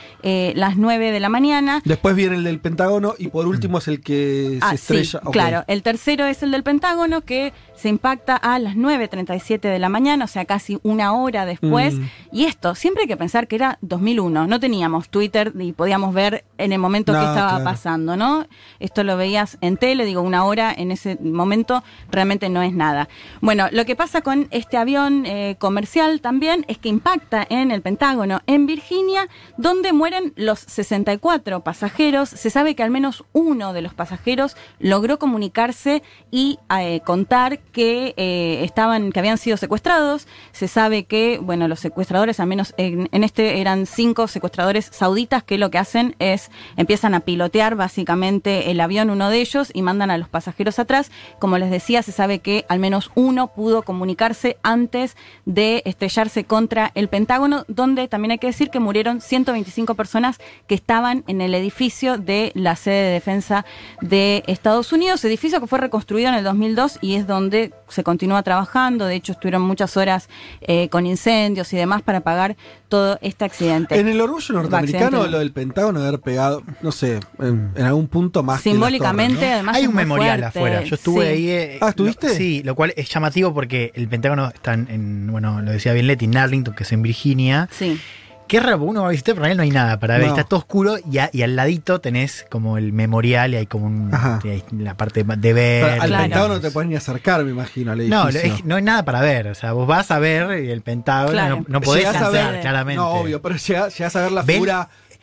las 0.55 0.77
9 0.77 1.11
de 1.11 1.21
la 1.21 1.29
mañana. 1.29 1.83
Después 1.85 2.15
viene 2.17 2.37
el 2.37 2.45
del 2.45 2.61
Pentágono 2.61 3.15
y 3.19 3.29
por 3.29 3.47
último 3.47 3.79
es 3.79 3.89
el 3.89 4.01
que 4.01 4.59
Ah, 4.63 4.71
se 4.71 4.75
estrella. 4.77 5.21
sí, 5.25 5.31
claro. 5.33 5.65
El 5.67 5.83
tercero 6.05 6.27
es 6.27 6.43
el 6.43 6.51
del 6.51 6.63
Pentágono, 6.63 7.23
que 7.23 7.55
se 7.75 7.89
impacta 7.89 8.37
a 8.37 8.59
las 8.59 8.77
9.37 8.77 9.61
de 9.61 9.79
la 9.79 9.89
mañana, 9.89 10.25
o 10.25 10.29
sea, 10.29 10.45
casi 10.45 10.79
una 10.83 11.13
hora 11.13 11.45
después. 11.45 11.95
Mm. 11.95 12.05
Y 12.33 12.45
esto, 12.45 12.75
siempre 12.75 13.03
hay 13.03 13.09
que 13.09 13.17
pensar 13.17 13.49
que 13.49 13.57
era 13.57 13.79
2001. 13.83 14.47
No 14.47 14.61
teníamos 14.61 15.09
Twitter 15.09 15.53
y 15.59 15.73
podíamos 15.73 16.15
ver 16.15 16.45
en 16.59 16.73
el 16.73 16.79
momento 16.79 17.13
No, 17.13 17.21
que 17.21 17.27
estaba 17.27 17.51
claro. 17.51 17.65
pasando, 17.65 18.17
¿no? 18.17 18.47
Esto 18.81 19.05
lo 19.05 19.17
veías 19.17 19.59
en 19.61 19.77
tele, 19.77 20.05
digo, 20.05 20.23
una 20.23 20.45
hora 20.45 20.73
en 20.77 20.91
ese 20.91 21.17
momento 21.21 21.83
realmente 22.11 22.49
no 22.49 22.63
es 22.63 22.73
nada. 22.73 23.09
Bueno, 23.41 23.69
lo 23.73 23.85
que 23.85 23.97
pasa 23.97 24.23
con 24.23 24.49
este 24.51 24.77
avión 24.77 25.27
eh, 25.27 25.57
comercial 25.59 26.21
también 26.21 26.65
es 26.69 26.79
que 26.79 26.89
impacta 26.89 27.47
en 27.49 27.71
el 27.71 27.83
Pentágono, 27.83 28.41
en 28.47 28.67
Virginia, 28.67 29.29
donde 29.57 29.93
mueren 29.93 30.33
los 30.37 30.61
64 30.61 31.61
pasajeros. 31.61 32.29
Se 32.29 32.51
sabe 32.51 32.75
que 32.75 32.83
al 32.83 32.91
menos 32.91 33.25
uno 33.33 33.73
de 33.73 33.83
los 33.83 33.95
pasajeros 33.95 34.57
logró 34.79 35.19
comunicarse 35.19 36.03
y 36.31 36.59
eh, 36.79 37.01
contar 37.05 37.59
que 37.75 38.15
eh, 38.17 38.61
estaban, 38.63 39.11
que 39.13 39.19
habían 39.19 39.37
sido 39.37 39.57
secuestrados. 39.59 40.27
Se 40.53 40.69
sabe 40.69 41.05
que, 41.05 41.39
bueno, 41.43 41.69
los 41.69 41.81
secuestradores, 41.81 42.41
al 42.41 42.47
menos 42.47 42.73
en, 42.79 43.09
en 43.13 43.25
este 43.25 43.61
eran 43.61 43.85
cinco 43.85 44.29
secuestradores 44.29 44.89
sauditas 44.93 45.43
que 45.43 45.59
lo 45.59 45.71
que 45.71 45.79
hacen 45.79 46.15
es 46.21 46.51
empiezan 46.77 47.15
a 47.15 47.21
pilotear 47.21 47.75
básicamente 47.75 48.71
el 48.71 48.81
avión, 48.81 49.11
uno 49.11 49.29
de 49.29 49.41
ellos, 49.41 49.71
y 49.75 49.83
mandan 49.83 50.11
a 50.11 50.19
los 50.19 50.29
pasajeros 50.29 50.79
atrás. 50.79 51.11
Como 51.39 51.59
les 51.59 51.71
decía, 51.71 52.03
se 52.03 52.13
sabe 52.13 52.39
que 52.39 52.65
al 52.69 52.79
menos 52.79 53.11
uno 53.17 53.49
pudo 53.49 53.83
comunicarse 53.83 54.57
antes 54.63 55.17
de 55.45 55.83
estrellarse 55.85 56.45
contra 56.45 56.93
el 56.95 57.09
Pentágono, 57.09 57.65
donde 57.67 58.07
también 58.07 58.31
hay 58.31 58.39
que 58.39 58.47
decir 58.47 58.71
que 58.71 58.79
murieron 58.79 59.21
125 59.21 59.95
personas 59.97 60.39
que 60.69 60.77
estaban 60.77 61.25
en 61.27 61.41
el 61.41 61.55
edificio 61.55 62.19
de 62.19 62.53
la 62.55 62.77
sede 62.77 63.09
de 63.09 63.11
defensa 63.11 63.65
de 64.01 64.45
Estados 64.47 64.93
Unidos, 64.93 65.25
edificio 65.25 65.61
que 65.61 65.67
fue 65.67 65.81
reconstruido 65.81 66.29
en 66.29 66.37
el 66.37 66.45
2002 66.45 66.99
y 67.01 67.17
es 67.17 67.27
donde 67.27 67.64
se 67.89 68.03
continúa 68.05 68.43
trabajando. 68.43 69.07
De 69.07 69.15
hecho, 69.15 69.33
estuvieron 69.33 69.63
muchas 69.63 69.97
horas 69.97 70.29
eh, 70.61 70.89
con 70.89 71.07
incendios 71.07 71.73
y 71.73 71.77
demás 71.77 72.03
para 72.03 72.19
apagar 72.19 72.57
todo 72.89 73.19
este 73.23 73.45
accidente. 73.45 73.99
En 73.99 74.09
el 74.09 74.21
orgullo 74.21 74.55
norteamericano, 74.55 75.05
Accidente. 75.07 75.31
lo 75.31 75.39
del 75.39 75.53
Pentágono 75.53 76.01
de 76.01 76.09
haber 76.09 76.21
pegado, 76.21 76.63
no 76.83 76.93
sé, 76.93 77.21
en, 77.41 77.73
en 77.75 77.85
algún 77.85 78.09
punto 78.09 78.43
más. 78.43 78.61
Simbólicamente, 78.63 79.35
torres, 79.37 79.49
¿no? 79.51 79.55
además, 79.55 79.77
Hay 79.77 79.83
es 79.83 79.89
un 79.89 79.95
muy 79.95 80.03
memorial 80.05 80.41
fuerte. 80.41 80.59
afuera. 80.59 80.83
Yo 80.85 80.95
estuve 80.95 81.25
Sí. 81.27 81.33
ahí. 81.33 81.51
eh, 81.51 81.79
Ah, 81.81 81.89
¿estuviste? 81.91 82.29
lo- 82.29 82.35
sí, 82.35 82.63
lo 82.63 82.75
cual 82.75 82.93
es 82.97 83.09
llamativo 83.09 83.53
porque 83.55 83.91
el 83.95 84.09
Pentágono 84.09 84.49
está 84.49 84.75
en, 84.75 84.89
en, 84.91 85.27
bueno, 85.33 85.61
lo 85.63 85.71
decía 85.73 85.93
bien 85.93 86.07
Leti, 86.07 86.25
en 86.27 86.37
Arlington, 86.37 86.75
que 86.75 86.83
es 86.85 86.93
en 86.93 87.03
Virginia. 87.03 87.69
Sí. 87.73 88.01
Qué 88.47 88.61
raro, 88.61 88.83
uno 88.83 89.03
va 89.03 89.09
a 89.09 89.11
visitar, 89.11 89.35
pero 89.35 89.47
en 89.47 89.53
él 89.53 89.57
no 89.57 89.63
hay 89.63 89.71
nada 89.71 89.99
para 89.99 90.19
ver. 90.19 90.27
No. 90.29 90.33
Está 90.35 90.45
todo 90.45 90.59
oscuro 90.61 90.97
y, 91.11 91.19
a- 91.19 91.31
y 91.33 91.43
al 91.43 91.57
ladito 91.57 92.01
tenés 92.01 92.45
como 92.51 92.77
el 92.77 92.93
memorial 92.93 93.55
y 93.55 93.57
hay 93.57 93.67
como 93.67 93.87
un, 93.87 94.15
Ajá. 94.15 94.39
y 94.45 94.49
hay 94.49 94.65
la 94.79 94.95
parte 94.97 95.25
de 95.25 95.53
ver. 95.53 95.85
Pero 95.91 96.03
al 96.03 96.09
Claro. 96.09 96.23
Pentágono 96.25 96.55
no 96.55 96.61
te 96.61 96.71
puedes 96.71 96.91
ni 96.91 96.95
acercar, 96.97 97.43
me 97.45 97.51
imagino, 97.51 97.93
al 97.93 98.01
edificio. 98.01 98.25
No, 98.25 98.31
lo- 98.31 98.39
es- 98.39 98.65
no 98.65 98.77
hay 98.77 98.83
nada 98.83 99.05
para 99.05 99.21
ver. 99.23 99.49
O 99.49 99.55
sea, 99.55 99.73
vos 99.73 99.87
vas 99.87 100.11
a 100.11 100.19
ver 100.19 100.51
el 100.51 100.83
Pentágono, 100.83 101.33
Claro. 101.33 101.57
no, 101.57 101.65
no 101.69 101.81
podés 101.81 102.05
Llegás 102.05 102.23
a 102.23 102.27
entrar, 102.27 102.53
ver- 102.53 102.61
claramente. 102.61 102.97
No, 102.97 103.09
obvio, 103.11 103.41
pero 103.41 103.57
llegás, 103.57 103.97
llegás 103.99 104.15
a 104.17 104.23
ver 104.23 104.33
la 104.33 104.43
¿Ven? 104.43 104.59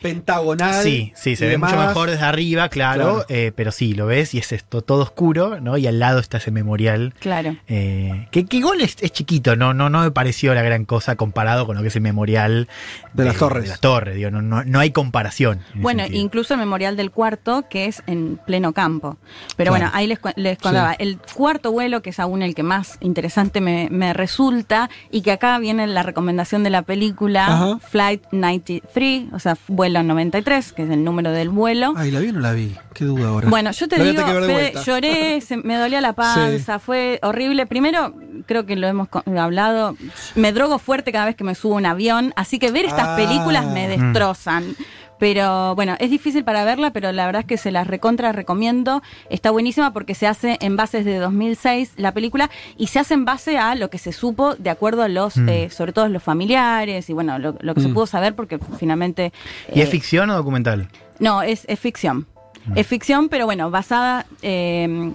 Pentagonal. 0.02 0.82
Sí, 0.82 1.12
sí, 1.14 1.36
se 1.36 1.46
ve 1.46 1.58
mucho 1.58 1.76
mejor 1.76 2.10
desde 2.10 2.24
arriba, 2.24 2.68
claro, 2.68 3.02
Claro. 3.02 3.24
eh, 3.28 3.52
pero 3.54 3.72
sí, 3.72 3.94
lo 3.94 4.06
ves 4.06 4.34
y 4.34 4.38
es 4.38 4.52
esto 4.52 4.82
todo 4.82 5.02
oscuro, 5.02 5.60
¿no? 5.60 5.76
Y 5.78 5.86
al 5.86 5.98
lado 5.98 6.18
está 6.18 6.38
ese 6.38 6.50
memorial. 6.50 7.14
Claro. 7.20 7.56
eh, 7.68 8.28
que, 8.30 8.44
que 8.46 8.56
igual 8.58 8.80
es, 8.80 8.96
es 9.00 9.12
chiquito, 9.12 9.56
no, 9.56 9.74
no, 9.74 9.88
no 9.90 10.02
me 10.02 10.10
pareció 10.10 10.54
la 10.54 10.62
gran 10.62 10.84
cosa 10.84 11.16
comparado 11.16 11.66
con 11.66 11.76
lo 11.76 11.82
que 11.82 11.88
es 11.88 11.96
el 11.96 12.02
memorial 12.02 12.68
De 13.12 13.24
las 13.24 13.36
torres. 13.36 13.62
De 13.64 13.68
las 13.70 13.80
torres, 13.80 14.16
digo, 14.16 14.30
no, 14.30 14.42
no, 14.42 14.64
no 14.64 14.78
hay 14.80 14.90
comparación. 14.90 15.60
Bueno, 15.74 16.04
incluso 16.10 16.54
el 16.54 16.60
memorial 16.60 16.96
del 16.96 17.10
cuarto, 17.10 17.64
que 17.68 17.86
es 17.86 18.02
en 18.06 18.38
pleno 18.46 18.72
campo. 18.72 19.16
Pero 19.56 19.70
Claro. 19.72 19.84
bueno, 19.86 19.90
ahí 19.94 20.06
les, 20.06 20.18
les 20.36 20.58
contaba. 20.58 20.92
El 20.94 21.18
cuarto 21.34 21.72
vuelo, 21.72 22.02
que 22.02 22.10
es 22.10 22.20
aún 22.20 22.42
el 22.42 22.54
que 22.54 22.62
más 22.62 22.98
interesante 23.00 23.60
me, 23.60 23.88
me 23.90 24.12
resulta, 24.12 24.90
y 25.10 25.22
que 25.22 25.32
acá 25.32 25.58
viene 25.58 25.86
la 25.86 26.02
recomendación 26.02 26.62
de 26.64 26.70
la 26.70 26.82
película 26.82 27.46
Ajá. 27.46 27.78
Flight 27.78 28.22
93, 28.32 29.24
o 29.32 29.38
sea, 29.38 29.56
vuelo 29.68 29.91
93, 30.02 30.72
que 30.72 30.82
es 30.84 30.90
el 30.90 31.04
número 31.04 31.30
del 31.32 31.50
vuelo. 31.50 31.92
Ay, 31.96 32.10
¿la 32.10 32.20
vi 32.20 32.28
o 32.28 32.32
no 32.32 32.40
la 32.40 32.52
vi? 32.52 32.74
Qué 32.94 33.04
duda 33.04 33.28
ahora. 33.28 33.48
Bueno, 33.48 33.70
yo 33.72 33.88
te 33.88 33.98
La 33.98 34.04
digo, 34.04 34.22
Fede, 34.26 34.72
lloré, 34.84 35.40
se- 35.46 35.56
me 35.58 35.76
dolía 35.76 36.00
la 36.00 36.12
panza, 36.14 36.78
fue 36.78 37.18
horrible. 37.22 37.66
Primero, 37.66 38.14
creo 38.46 38.64
que 38.66 38.76
lo 38.76 38.86
hemos 38.86 39.08
hablado, 39.36 39.96
me 40.34 40.52
drogo 40.52 40.78
fuerte 40.78 41.12
cada 41.12 41.26
vez 41.26 41.36
que 41.36 41.44
me 41.44 41.54
subo 41.54 41.74
a 41.74 41.76
un 41.78 41.86
avión, 41.86 42.32
así 42.36 42.58
que 42.58 42.70
ver 42.70 42.84
estas 42.86 43.08
Ah. 43.08 43.16
películas 43.16 43.66
me 43.66 43.88
destrozan. 43.88 44.74
Pero 45.22 45.76
bueno, 45.76 45.94
es 46.00 46.10
difícil 46.10 46.42
para 46.42 46.64
verla, 46.64 46.92
pero 46.92 47.12
la 47.12 47.26
verdad 47.26 47.42
es 47.42 47.46
que 47.46 47.56
se 47.56 47.70
las 47.70 47.86
recontra 47.86 48.32
recomiendo. 48.32 49.04
Está 49.30 49.52
buenísima 49.52 49.92
porque 49.92 50.16
se 50.16 50.26
hace 50.26 50.58
en 50.60 50.74
bases 50.76 51.04
de 51.04 51.18
2006 51.18 51.92
la 51.96 52.10
película 52.12 52.50
y 52.76 52.88
se 52.88 52.98
hace 52.98 53.14
en 53.14 53.24
base 53.24 53.56
a 53.56 53.76
lo 53.76 53.88
que 53.88 53.98
se 53.98 54.10
supo 54.10 54.56
de 54.56 54.68
acuerdo 54.68 55.04
a 55.04 55.08
los, 55.08 55.36
Mm. 55.36 55.48
eh, 55.48 55.70
sobre 55.70 55.92
todo 55.92 56.08
los 56.08 56.24
familiares 56.24 57.08
y 57.08 57.12
bueno, 57.12 57.38
lo, 57.38 57.54
lo 57.60 57.72
que 57.76 57.80
se 57.82 57.86
Mm. 57.86 57.94
pudo 57.94 58.06
saber 58.06 58.34
porque 58.34 58.58
finalmente... 58.80 59.32
¿Y 59.72 59.78
eh, 59.78 59.84
es 59.84 59.90
ficción 59.90 60.28
o 60.30 60.34
documental? 60.34 60.88
no, 61.20 61.40
es, 61.42 61.66
es 61.68 61.78
ficción. 61.78 62.26
Es 62.74 62.88
ficción, 62.88 63.28
pero 63.28 63.44
bueno, 63.46 63.70
basada. 63.70 64.26
eh, 64.42 65.12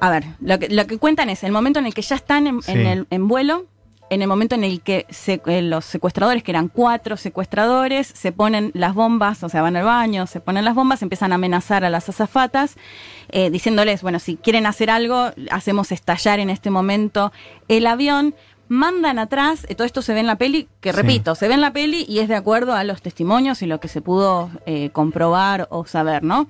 a 0.00 0.10
ver, 0.10 0.24
lo 0.40 0.58
que, 0.58 0.68
lo 0.68 0.84
que 0.88 0.98
cuentan 0.98 1.30
es 1.30 1.44
el 1.44 1.52
momento 1.52 1.78
en 1.78 1.86
el 1.86 1.94
que 1.94 2.02
ya 2.02 2.16
están 2.16 2.48
en, 2.48 2.60
Sí. 2.60 2.72
en 2.72 2.86
el, 2.86 3.06
en 3.10 3.28
vuelo, 3.28 3.66
en 4.12 4.20
el 4.22 4.28
momento 4.28 4.54
en 4.54 4.62
el 4.64 4.82
que 4.82 5.06
se- 5.08 5.40
eh, 5.46 5.62
los 5.62 5.84
secuestradores, 5.86 6.42
que 6.42 6.50
eran 6.50 6.68
cuatro 6.68 7.16
secuestradores, 7.16 8.06
se 8.06 8.30
ponen 8.30 8.70
las 8.74 8.94
bombas, 8.94 9.42
o 9.42 9.48
sea, 9.48 9.62
van 9.62 9.76
al 9.76 9.84
baño, 9.84 10.26
se 10.26 10.40
ponen 10.40 10.64
las 10.66 10.74
bombas, 10.74 11.00
empiezan 11.02 11.32
a 11.32 11.36
amenazar 11.36 11.84
a 11.84 11.90
las 11.90 12.08
azafatas, 12.08 12.76
eh, 13.30 13.48
diciéndoles, 13.50 14.02
bueno, 14.02 14.18
si 14.18 14.36
quieren 14.36 14.66
hacer 14.66 14.90
algo, 14.90 15.30
hacemos 15.50 15.92
estallar 15.92 16.40
en 16.40 16.50
este 16.50 16.70
momento 16.70 17.32
el 17.68 17.86
avión. 17.86 18.34
Mandan 18.68 19.18
atrás, 19.18 19.66
eh, 19.68 19.74
todo 19.74 19.84
esto 19.86 20.00
se 20.00 20.14
ve 20.14 20.20
en 20.20 20.26
la 20.26 20.36
peli, 20.36 20.66
que 20.80 20.92
Sí. 20.92 20.96
repito, 20.96 21.34
se 21.34 21.46
ve 21.46 21.54
en 21.54 21.60
la 21.60 21.72
peli 21.74 22.06
y 22.08 22.20
es 22.20 22.28
de 22.28 22.36
acuerdo 22.36 22.72
a 22.74 22.84
los 22.84 23.02
testimonios 23.02 23.60
y 23.60 23.66
lo 23.66 23.80
que 23.80 23.88
se 23.88 24.00
pudo 24.00 24.50
eh, 24.64 24.88
comprobar 24.92 25.66
o 25.70 25.84
saber, 25.84 26.22
¿no? 26.22 26.46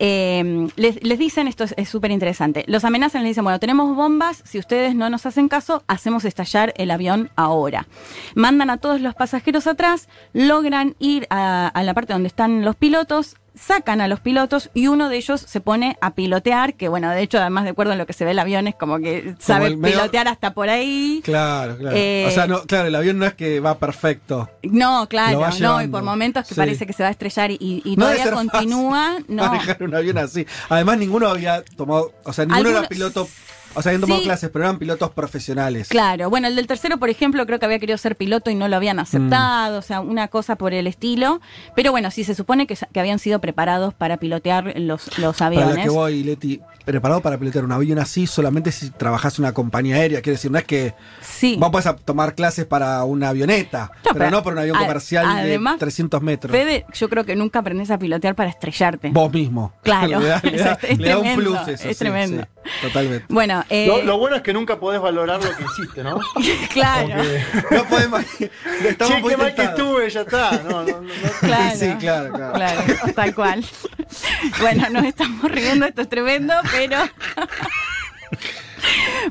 Eh, 0.00 0.66
les, 0.76 1.00
les 1.04 1.18
dicen, 1.18 1.46
esto 1.46 1.64
es 1.76 1.88
súper 1.88 2.10
interesante, 2.10 2.64
los 2.66 2.84
amenazan, 2.84 3.22
les 3.22 3.30
dicen, 3.30 3.44
bueno, 3.44 3.60
tenemos 3.60 3.94
bombas, 3.94 4.42
si 4.44 4.58
ustedes 4.58 4.94
no 4.96 5.10
nos 5.10 5.26
hacen 5.26 5.48
caso, 5.48 5.84
hacemos 5.86 6.24
estallar 6.24 6.72
el 6.76 6.90
avión 6.90 7.30
ahora. 7.36 7.86
Mandan 8.34 8.70
a 8.70 8.78
todos 8.78 9.00
los 9.00 9.14
pasajeros 9.14 9.66
atrás, 9.68 10.08
logran 10.32 10.96
ir 10.98 11.26
a, 11.30 11.68
a 11.68 11.82
la 11.84 11.94
parte 11.94 12.12
donde 12.14 12.28
están 12.28 12.64
los 12.64 12.74
pilotos, 12.74 13.36
sacan 13.54 14.00
a 14.00 14.08
los 14.08 14.20
pilotos 14.20 14.70
y 14.74 14.86
uno 14.86 15.08
de 15.08 15.16
ellos 15.16 15.40
se 15.40 15.60
pone 15.60 15.96
a 16.00 16.14
pilotear, 16.14 16.74
que 16.74 16.88
bueno, 16.88 17.10
de 17.10 17.22
hecho, 17.22 17.38
además 17.38 17.64
de 17.64 17.70
acuerdo 17.70 17.92
en 17.92 17.98
lo 17.98 18.06
que 18.06 18.12
se 18.12 18.24
ve 18.24 18.30
el 18.32 18.38
avión, 18.38 18.66
es 18.68 18.74
como 18.74 18.98
que 18.98 19.34
sabe 19.38 19.66
el 19.68 19.76
medio- 19.76 19.96
pilotear 19.98 20.28
hasta 20.28 20.54
por 20.54 20.68
ahí. 20.68 21.20
Claro, 21.24 21.76
claro. 21.76 21.96
Eh, 21.96 22.26
o 22.28 22.30
sea, 22.30 22.46
no, 22.46 22.62
claro, 22.62 22.88
el 22.88 22.94
avión 22.94 23.18
no 23.18 23.26
es 23.26 23.34
que 23.34 23.60
va 23.60 23.78
perfecto. 23.78 24.48
No, 24.62 25.08
claro, 25.08 25.40
no, 25.60 25.82
y 25.82 25.88
por 25.88 26.02
momentos 26.02 26.44
que 26.46 26.54
Sí. 26.54 26.60
parece 26.60 26.86
que 26.86 26.92
se 26.92 27.02
va 27.02 27.08
a 27.08 27.12
estrellar 27.12 27.50
y, 27.50 27.82
y 27.84 27.96
No 27.96 28.06
debe 28.08 28.22
todavía 28.22 28.50
continúa, 28.50 29.16
no. 29.28 29.46
Manejar 29.52 29.82
un 29.82 29.94
avión 29.94 30.18
así. 30.18 30.46
Además, 30.68 30.98
ninguno 30.98 31.28
había 31.28 31.62
tomado, 31.76 32.12
o 32.24 32.32
sea, 32.32 32.46
ninguno 32.46 32.70
era 32.70 32.88
piloto, 32.88 33.28
o 33.74 33.82
sea, 33.82 33.90
habían 33.90 34.00
tomado 34.00 34.20
Sí. 34.20 34.26
clases, 34.26 34.50
pero 34.50 34.64
eran 34.64 34.78
pilotos 34.78 35.10
profesionales. 35.10 35.88
Claro, 35.88 36.28
bueno, 36.30 36.48
el 36.48 36.56
del 36.56 36.66
tercero, 36.66 36.98
por 36.98 37.08
ejemplo, 37.10 37.46
creo 37.46 37.58
que 37.58 37.66
había 37.66 37.78
querido 37.78 37.98
ser 37.98 38.16
piloto 38.16 38.50
y 38.50 38.54
no 38.54 38.68
lo 38.68 38.76
habían 38.76 38.98
aceptado, 38.98 39.78
o 39.78 39.82
sea, 39.82 40.00
una 40.00 40.28
cosa 40.28 40.56
por 40.56 40.74
el 40.74 40.86
estilo. 40.86 41.40
Pero 41.74 41.90
bueno, 41.92 42.10
sí 42.10 42.24
se 42.24 42.34
supone 42.34 42.66
que, 42.66 42.76
que 42.92 43.00
habían 43.00 43.18
sido 43.18 43.40
preparados 43.40 43.94
para 43.94 44.16
pilotear 44.16 44.74
los, 44.78 45.18
los 45.18 45.36
Para 45.38 45.50
lo 45.54 45.60
aviones. 45.62 45.84
que 45.84 45.90
voy, 45.90 46.22
Leti, 46.22 46.60
preparado 46.84 47.20
para 47.20 47.38
pilotear 47.38 47.64
un 47.64 47.72
avión 47.72 47.98
así 47.98 48.26
solamente 48.26 48.72
si 48.72 48.90
trabajas 48.90 49.38
en 49.38 49.44
una 49.44 49.52
compañía 49.52 49.96
aérea. 49.96 50.20
Quiere 50.22 50.36
decir, 50.36 50.50
no 50.50 50.58
es 50.58 50.64
que 50.64 50.94
Sí. 51.20 51.56
vos 51.58 51.86
a 51.86 51.96
tomar 51.96 52.34
clases 52.34 52.66
para 52.66 53.04
una 53.04 53.28
avioneta, 53.28 53.90
pero, 54.02 54.14
pero 54.16 54.30
no 54.30 54.42
para 54.42 54.54
un 54.54 54.58
avión 54.60 54.76
a- 54.76 54.80
comercial 54.80 55.24
además, 55.28 55.74
de 55.74 55.78
300 55.80 56.20
metros. 56.22 56.50
Fede, 56.52 56.84
yo 56.92 57.08
creo 57.08 57.24
que 57.24 57.36
nunca 57.36 57.60
aprendes 57.60 57.90
a 57.90 57.98
pilotear 57.98 58.34
para 58.34 58.50
estrellarte. 58.50 59.10
Vos 59.10 59.32
mismo. 59.32 59.72
Claro, 59.82 60.20
le 60.20 60.26
da, 60.28 60.40
le 60.42 60.50
da- 60.58 60.78
es- 60.82 60.90
es 60.90 60.98
le 60.98 61.08
da 61.08 61.16
un 61.18 61.22
tremendo, 61.24 61.50
plus 61.50 61.68
eso. 61.68 61.88
es 61.88 61.96
sí, 61.96 62.04
tremendo. 62.04 62.42
sí, 62.42 62.48
totalmente. 62.82 63.26
Bueno, 63.28 63.64
eh, 63.68 63.86
Lo, 63.86 64.02
lo 64.02 64.18
bueno 64.18 64.36
es 64.36 64.42
que 64.42 64.52
nunca 64.52 64.78
podés 64.78 65.00
valorar 65.00 65.42
lo 65.42 65.56
que 65.56 65.64
hiciste, 65.64 66.02
¿no? 66.02 66.20
claro, 66.72 67.22
No 67.70 67.84
podemos. 67.84 68.22
Estamos 68.84 69.14
che, 69.14 69.28
qué 69.28 69.36
mal 69.36 69.54
que 69.54 69.62
estuve, 69.62 70.10
ya 70.10 70.20
está. 70.22 70.50
No, 70.62 70.82
no, 70.82 70.84
no, 70.84 71.00
no. 71.00 71.08
claro. 71.40 71.76
Sí, 71.78 71.94
claro, 71.98 72.32
claro. 72.32 72.52
Claro, 72.54 72.82
tal 73.14 73.34
cual. 73.34 73.64
Bueno, 74.60 74.88
nos 74.90 75.04
estamos 75.04 75.50
riendo, 75.50 75.86
esto 75.86 76.02
es 76.02 76.08
tremendo, 76.08 76.54
pero. 76.72 76.98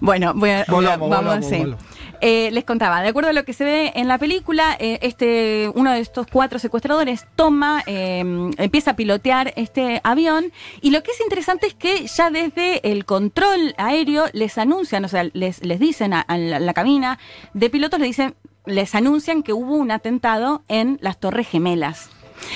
bueno, 0.02 0.34
voy 0.36 0.50
a, 0.52 0.66
Volvamos, 0.68 1.10
vamos 1.10 1.40
volvamos, 1.40 1.78
sí. 1.80 1.89
Eh, 2.22 2.50
les 2.52 2.66
contaba, 2.66 3.02
de 3.02 3.10
acuerdo 3.10 3.30
a 3.30 3.34
lo 3.34 3.46
que 3.46 3.54
se 3.54 3.64
ve 3.64 3.92
en 3.96 4.08
la 4.08 4.18
película, 4.18 4.76
eh, 4.80 5.00
este 5.02 5.72
uno 5.74 5.92
de 5.92 6.00
estos 6.00 6.28
cuatro 6.28 6.60
secuestradores 6.60 7.26
toma, 7.36 7.84
eh, 7.86 8.20
empieza 8.58 8.92
a 8.92 8.96
pilotear 8.96 9.54
este 9.56 10.02
avión 10.04 10.52
y 10.82 10.92
lo 10.92 11.02
que 11.02 11.12
es 11.12 11.22
interesante 11.22 11.68
es 11.68 11.76
que 11.76 12.08
ya 12.08 12.30
desde 12.30 12.92
el 12.92 13.06
control 13.06 13.74
aéreo 13.78 14.26
les 14.34 14.58
anuncian, 14.58 15.06
o 15.06 15.08
sea, 15.08 15.30
les, 15.32 15.64
les 15.64 15.80
dicen 15.80 16.14
a, 16.14 16.22
a 16.22 16.38
la, 16.38 16.60
la 16.60 16.74
cabina 16.74 17.20
de 17.54 17.70
pilotos, 17.70 18.00
les 18.00 18.10
dicen, 18.10 18.36
les 18.66 18.94
anuncian 18.96 19.42
que 19.42 19.54
hubo 19.54 19.76
un 19.76 19.92
atentado 19.92 20.64
en 20.68 20.98
las 21.02 21.20
Torres 21.20 21.48
Gemelas. 21.48 22.10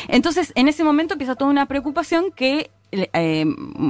Entonces, 0.08 0.52
en 0.56 0.68
ese 0.68 0.84
momento 0.84 1.14
empieza 1.14 1.36
toda 1.36 1.52
una 1.52 1.66
preocupación 1.66 2.32
que, 2.32 2.70
eh, 3.14 3.46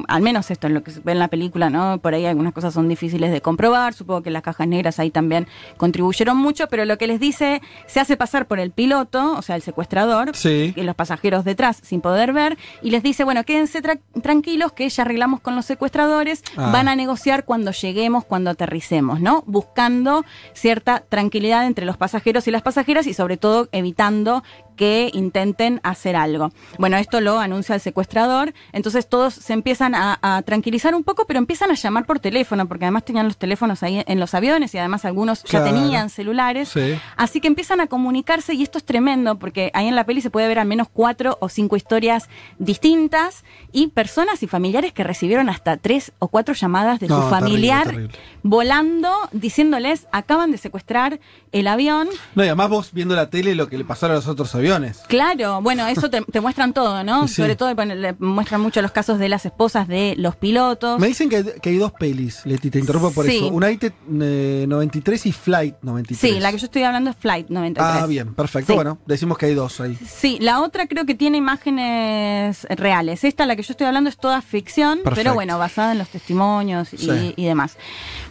al 0.08 0.22
menos 0.22 0.50
esto 0.52 0.68
es 0.68 0.74
lo 0.74 0.82
que 0.84 0.92
se 0.92 1.02
ve 1.02 1.12
en 1.12 1.20
la 1.20 1.28
película, 1.28 1.70
¿no? 1.70 1.98
Por 2.00 2.14
ahí 2.14 2.26
algunas 2.26 2.54
cosas 2.54 2.74
son 2.74 2.88
difíciles 2.88 3.32
de 3.32 3.42
comprobar, 3.42 3.94
supongo 3.94 4.22
que 4.24 4.32
las 4.32 4.42
cajas 4.42 4.68
negras 4.68 5.00
ahí 5.00 5.12
también 5.12 5.48
contribuyeron 5.78 6.38
mucho, 6.38 6.68
pero 6.70 6.86
lo 6.86 6.98
que 6.98 7.08
les 7.08 7.20
dice, 7.20 7.62
se 7.88 8.00
hace 8.00 8.16
pasar 8.18 8.48
por 8.48 8.60
el 8.60 8.72
piloto, 8.72 9.34
o 9.38 9.42
sea, 9.42 9.56
el 9.56 9.62
secuestrador, 9.62 10.36
Sí. 10.36 10.74
y 10.76 10.82
los 10.84 10.96
pasajeros 10.96 11.44
detrás 11.44 11.80
sin 11.84 12.02
poder 12.02 12.34
ver, 12.34 12.58
y 12.82 12.92
les 12.92 13.04
dice, 13.04 13.24
bueno, 13.24 13.44
quédense 13.44 13.82
tra- 13.84 14.00
tranquilos 14.22 14.72
que 14.72 14.88
ya 14.90 15.04
arreglamos 15.04 15.40
con 15.42 15.56
los 15.56 15.66
secuestradores, 15.66 16.44
Ah. 16.58 16.70
van 16.72 16.88
a 16.88 16.96
negociar 16.96 17.46
cuando 17.46 17.72
lleguemos, 17.72 18.26
cuando 18.26 18.50
aterricemos, 18.52 19.20
¿no? 19.20 19.44
Buscando 19.46 20.24
cierta 20.54 21.04
tranquilidad 21.10 21.66
entre 21.68 21.86
los 21.86 21.98
pasajeros 21.98 22.48
y 22.48 22.52
las 22.52 22.62
pasajeras 22.62 23.08
y 23.08 23.14
sobre 23.14 23.38
todo 23.38 23.68
evitando 23.72 24.44
que 24.76 25.10
intenten 25.14 25.80
hacer 25.84 26.16
algo. 26.16 26.52
Bueno, 26.78 26.98
esto 26.98 27.22
lo 27.22 27.40
anuncia 27.40 27.76
el 27.76 27.82
secuestrador, 27.82 28.54
entonces 28.72 29.08
todos 29.08 29.34
se 29.34 29.54
empiezan 29.54 29.96
a, 29.96 30.20
a 30.22 30.42
tranquilizar 30.42 30.96
un 30.96 31.04
poco, 31.04 31.26
pero 31.26 31.40
empiezan 31.40 31.72
a 31.72 31.76
llamar 31.76 32.06
por 32.06 32.20
teléfono, 32.20 32.68
porque 32.68 32.86
además 32.86 33.06
tenían 33.06 33.28
los 33.28 33.38
teléfonos 33.38 33.84
ahí 33.84 34.04
en 34.06 34.20
los 34.20 34.34
aviones 34.34 34.74
y 34.74 34.78
además 34.78 35.06
algunos 35.06 35.44
ya 35.44 35.64
tenían 35.64 36.10
celulares. 36.10 36.70
Sí. 36.70 36.96
Así 37.18 37.40
que 37.42 37.48
empiezan 37.48 37.82
a 37.82 37.88
comunicarse 37.88 38.54
y 38.54 38.64
esto 38.64 38.78
es 38.78 38.84
tremendo 38.84 39.38
porque 39.40 39.72
ahí 39.74 39.88
en 39.88 39.96
la 39.96 40.06
peli 40.06 40.22
se 40.22 40.30
puede 40.30 40.48
ver 40.48 40.60
al 40.60 40.68
menos 40.68 40.88
cuatro 40.92 41.38
o 41.42 41.50
cinco 41.50 41.76
historias 41.76 42.30
distintas 42.58 43.44
y 43.72 43.88
personas 43.88 44.42
y 44.42 44.48
familiares 44.48 44.94
que 44.94 45.04
recibieron 45.04 45.50
hasta 45.50 45.78
tres 45.78 46.12
o 46.20 46.28
cuatro 46.28 46.54
llamadas 46.54 47.00
de 47.00 47.08
No, 47.08 47.22
su 47.24 47.30
familiar 47.30 47.86
terrible. 47.86 48.18
volando 48.42 49.12
diciéndoles 49.32 50.08
acaban 50.12 50.52
de 50.52 50.58
secuestrar 50.58 51.20
el 51.52 51.68
avión. 51.68 52.08
No, 52.36 52.44
y 52.44 52.48
además 52.48 52.70
vos 52.70 52.90
viendo 52.94 53.16
la 53.16 53.30
tele 53.30 53.54
lo 53.56 53.68
que 53.68 53.78
le 53.78 53.86
pasó 53.86 54.06
a 54.08 54.10
los 54.10 54.28
otros 54.28 54.54
aviones. 54.56 54.63
Claro, 55.08 55.62
bueno, 55.62 55.88
eso 55.88 56.10
te, 56.10 56.22
te 56.22 56.42
muestran 56.42 56.74
todo, 56.74 57.04
¿no? 57.04 57.28
Sí. 57.28 57.36
Sobre 57.36 57.56
todo 57.56 57.74
le 57.74 58.14
muestran 58.20 58.62
mucho 58.62 58.82
los 58.82 58.92
casos 58.92 59.20
de 59.20 59.30
las 59.30 59.46
esposas 59.46 59.88
de 59.88 60.16
los 60.18 60.36
pilotos. 60.36 61.00
Me 61.00 61.08
dicen 61.08 61.30
que, 61.30 61.44
que 61.62 61.70
hay 61.70 61.78
dos 61.78 61.92
pelis, 61.94 62.42
Leti, 62.46 62.70
te 62.70 62.80
interrumpo 62.80 63.12
por 63.12 63.26
Sí. 63.26 63.38
eso. 63.38 63.48
Una 63.50 63.72
IT 63.72 63.84
eh, 64.22 64.66
93 64.68 65.26
y 65.26 65.32
Flight 65.32 65.76
93. 65.82 66.34
Sí, 66.34 66.40
la 66.40 66.52
que 66.52 66.58
yo 66.58 66.66
estoy 66.66 66.84
hablando 66.84 67.10
es 67.10 67.16
Flight 67.18 67.50
93. 67.50 68.04
Ah, 68.04 68.06
bien, 68.08 68.34
perfecto. 68.34 68.74
Sí. 68.74 68.76
Bueno, 68.76 68.98
decimos 69.06 69.38
que 69.38 69.48
hay 69.48 69.54
dos 69.54 69.80
ahí. 69.82 69.98
Sí, 70.08 70.38
la 70.42 70.62
otra 70.62 70.88
creo 70.88 71.06
que 71.06 71.16
tiene 71.16 71.38
imágenes 71.38 72.66
reales. 72.70 73.24
Esta, 73.24 73.46
la 73.46 73.56
que 73.56 73.64
yo 73.64 73.72
estoy 73.74 73.88
hablando, 73.88 74.10
es 74.10 74.18
toda 74.18 74.42
ficción, 74.42 75.00
Perfecto. 75.00 75.16
pero 75.16 75.34
bueno, 75.34 75.58
basada 75.58 75.92
en 75.94 75.98
los 76.00 76.10
testimonios 76.10 76.90
y, 76.94 77.34
demás. 77.46 77.78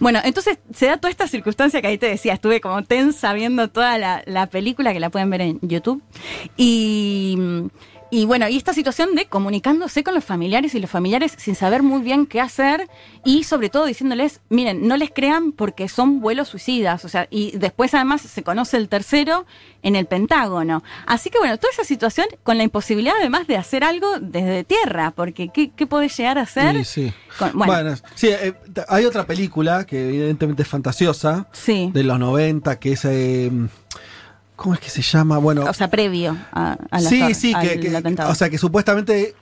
Bueno, 0.01 0.21
entonces 0.25 0.59
se 0.75 0.87
da 0.87 0.97
toda 0.97 1.11
esta 1.11 1.29
circunstancia 1.29 1.81
que 1.81 1.87
ahí 1.89 1.99
te 1.99 2.07
decía, 2.07 2.35
estuve 2.35 2.61
como 2.61 2.83
tensa 2.83 3.33
viendo 3.33 3.69
toda 3.69 3.99
la, 3.99 4.23
la 4.27 4.47
película, 4.47 4.93
que 4.93 5.01
la 5.01 5.11
pueden 5.11 5.31
ver 5.31 5.41
en 5.43 5.59
YouTube. 5.63 6.03
Y. 6.57 7.39
Y 8.15 8.27
bueno, 8.27 8.47
y 8.47 8.59
esta 8.59 8.75
situación 8.75 9.15
de 9.15 9.25
comunicándose 9.25 10.05
con 10.05 10.15
los 10.15 10.23
familiares 10.23 10.75
y 10.75 10.81
los 10.81 10.91
familiares 10.91 11.33
sin 11.39 11.55
saber 11.55 11.83
muy 11.83 12.03
bien 12.03 12.27
qué 12.27 12.43
hacer 12.43 12.87
y 13.25 13.45
sobre 13.45 13.71
todo 13.71 13.87
diciéndoles, 13.87 14.43
miren, 14.51 14.87
no 14.87 14.99
les 14.99 15.11
crean 15.11 15.51
porque 15.53 15.89
son 15.89 16.21
vuelos 16.21 16.49
suicidas, 16.49 17.07
o 17.07 17.09
sea, 17.09 17.27
y 17.31 17.53
después 17.57 17.95
además 17.95 18.21
se 18.21 18.43
conoce 18.43 18.77
el 18.77 18.91
tercero 18.91 19.47
en 19.83 19.97
el 19.97 20.05
Pentágono. 20.05 20.83
Así 21.07 21.31
que 21.31 21.39
bueno, 21.39 21.57
toda 21.57 21.73
esa 21.73 21.85
situación 21.85 22.27
con 22.43 22.59
la 22.59 22.65
imposibilidad 22.65 23.15
además 23.19 23.47
de 23.47 23.57
hacer 23.57 23.83
algo 23.83 24.19
desde 24.21 24.65
tierra, 24.65 25.13
porque 25.17 25.49
¿qué, 25.49 25.71
qué 25.71 25.87
puede 25.87 26.11
llegar 26.11 26.37
a 26.37 26.43
hacer? 26.43 26.85
Sí, 26.85 27.07
sí. 27.07 27.13
Con- 27.39 27.53
bueno, 27.55 27.73
bueno, 27.73 27.97
sí, 28.15 28.29
eh, 28.29 28.53
hay 28.89 29.07
otra 29.07 29.25
película 29.27 29.87
que 29.87 30.09
evidentemente 30.09 30.65
es 30.65 30.69
fantasiosa, 30.69 31.49
sí, 31.53 31.91
de 31.95 32.05
los 32.05 32.19
90, 32.19 32.79
que 32.79 32.93
es... 32.93 33.07
eh, 33.07 33.51
¿Cómo 34.63 34.75
es 34.75 34.81
que 34.81 34.91
se 34.91 35.03
llama? 35.03 35.39
Bueno, 35.39 35.65
o 35.65 35.73
sea, 35.75 35.89
previo 35.91 36.37
a, 36.53 36.77
a 36.91 37.01
la 37.01 37.09
sí, 37.11 37.35
sí, 37.35 37.53
que, 37.53 37.93
o 38.27 38.35
sea, 38.37 38.49
que 38.49 38.59
supuestamente 38.59 39.35